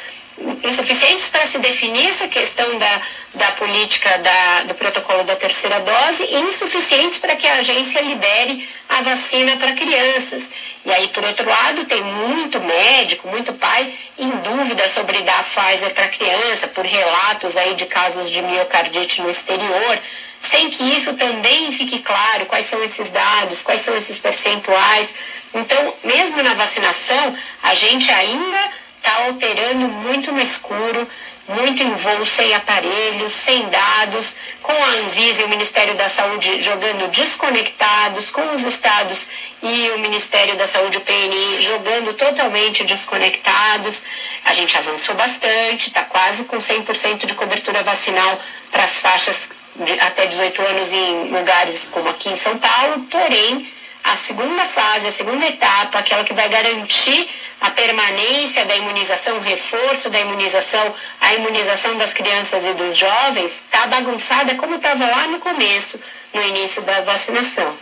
insuficientes 0.63 1.29
para 1.29 1.45
se 1.45 1.57
definir 1.57 2.09
essa 2.09 2.27
questão 2.27 2.77
da, 2.77 3.01
da 3.33 3.51
política 3.53 4.17
da, 4.19 4.63
do 4.63 4.75
protocolo 4.75 5.23
da 5.23 5.35
terceira 5.35 5.79
dose 5.79 6.23
e 6.23 6.39
insuficientes 6.41 7.17
para 7.17 7.35
que 7.35 7.47
a 7.47 7.55
agência 7.55 8.01
libere 8.01 8.67
a 8.87 9.01
vacina 9.01 9.57
para 9.57 9.73
crianças. 9.73 10.43
E 10.85 10.91
aí, 10.91 11.07
por 11.09 11.23
outro 11.23 11.47
lado, 11.49 11.85
tem 11.85 12.01
muito 12.01 12.61
médico, 12.61 13.27
muito 13.27 13.51
pai 13.53 13.93
em 14.17 14.29
dúvida 14.29 14.87
sobre 14.87 15.21
dar 15.21 15.39
a 15.39 15.43
Pfizer 15.43 15.93
para 15.93 16.07
criança, 16.07 16.67
por 16.67 16.85
relatos 16.85 17.57
aí 17.57 17.73
de 17.73 17.85
casos 17.87 18.29
de 18.29 18.41
miocardite 18.41 19.21
no 19.21 19.29
exterior, 19.29 19.99
sem 20.39 20.69
que 20.69 20.83
isso 20.95 21.13
também 21.15 21.71
fique 21.71 21.99
claro 21.99 22.45
quais 22.45 22.67
são 22.67 22.81
esses 22.83 23.09
dados, 23.09 23.61
quais 23.61 23.81
são 23.81 23.97
esses 23.97 24.17
percentuais. 24.17 25.13
Então, 25.53 25.93
mesmo 26.03 26.41
na 26.43 26.53
vacinação, 26.53 27.35
a 27.63 27.73
gente 27.73 28.09
ainda 28.11 28.71
está 28.97 29.27
operando 29.29 29.87
muito 29.87 30.31
no 30.31 30.41
escuro, 30.41 31.07
muito 31.47 31.81
em 31.81 31.93
voo, 31.93 32.25
sem 32.25 32.53
aparelhos, 32.53 33.31
sem 33.31 33.69
dados, 33.69 34.35
com 34.61 34.71
a 34.71 34.87
Anvisa 34.87 35.41
e 35.41 35.45
o 35.45 35.49
Ministério 35.49 35.95
da 35.95 36.09
Saúde 36.09 36.61
jogando 36.61 37.09
desconectados, 37.09 38.29
com 38.31 38.51
os 38.51 38.65
estados 38.65 39.29
e 39.63 39.89
o 39.91 39.99
Ministério 39.99 40.57
da 40.57 40.67
Saúde, 40.67 40.97
o 40.97 41.01
PNI, 41.01 41.63
jogando 41.63 42.13
totalmente 42.13 42.83
desconectados. 42.83 44.03
A 44.43 44.53
gente 44.53 44.77
avançou 44.77 45.15
bastante, 45.15 45.87
está 45.87 46.03
quase 46.03 46.43
com 46.43 46.57
100% 46.57 47.25
de 47.25 47.33
cobertura 47.33 47.81
vacinal 47.83 48.37
para 48.69 48.83
as 48.83 48.99
faixas 48.99 49.49
de 49.77 49.99
até 49.99 50.25
18 50.25 50.61
anos 50.61 50.91
em 50.91 51.29
lugares 51.29 51.87
como 51.91 52.09
aqui 52.09 52.29
em 52.29 52.37
São 52.37 52.57
Paulo, 52.57 53.07
porém 53.09 53.67
a 54.03 54.15
segunda 54.15 54.63
fase, 54.65 55.07
a 55.07 55.11
segunda 55.11 55.45
etapa, 55.45 55.99
aquela 55.99 56.23
que 56.23 56.33
vai 56.33 56.47
garantir 56.47 57.29
a 57.59 57.69
permanência 57.71 58.65
da 58.65 58.75
imunização, 58.75 59.37
o 59.37 59.41
reforço 59.41 60.09
da 60.09 60.19
imunização, 60.19 60.93
a 61.19 61.33
imunização 61.33 61.97
das 61.97 62.13
crianças 62.13 62.65
e 62.65 62.73
dos 62.73 62.95
jovens, 62.95 63.61
está 63.65 63.87
bagunçada 63.87 64.55
como 64.55 64.75
estava 64.75 65.05
lá 65.05 65.27
no 65.27 65.39
começo, 65.39 66.01
no 66.33 66.43
início 66.43 66.81
da 66.83 67.01
vacinação. 67.01 67.77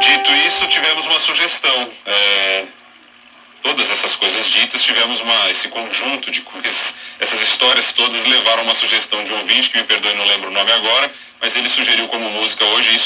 Dito 0.00 0.32
isso, 0.46 0.66
tivemos 0.68 1.06
uma 1.06 1.18
sugestão. 1.18 1.90
É, 2.06 2.64
todas 3.62 3.90
essas 3.90 4.16
coisas 4.16 4.48
ditas, 4.48 4.82
tivemos 4.82 5.20
uma, 5.20 5.50
esse 5.50 5.68
conjunto 5.68 6.30
de 6.30 6.40
coisas, 6.40 6.94
essas 7.18 7.40
histórias 7.40 7.92
todas 7.92 8.24
levaram 8.24 8.64
uma 8.64 8.74
sugestão 8.74 9.22
de 9.24 9.32
um 9.32 9.38
ouvinte, 9.38 9.70
que 9.70 9.78
me 9.78 9.84
perdoe, 9.84 10.14
não 10.14 10.24
lembro 10.24 10.50
o 10.50 10.52
nome 10.52 10.72
agora, 10.72 11.12
mas 11.40 11.56
ele 11.56 11.68
sugeriu 11.68 12.08
como 12.08 12.28
música 12.30 12.64
hoje 12.64 12.94
isso. 12.94 13.00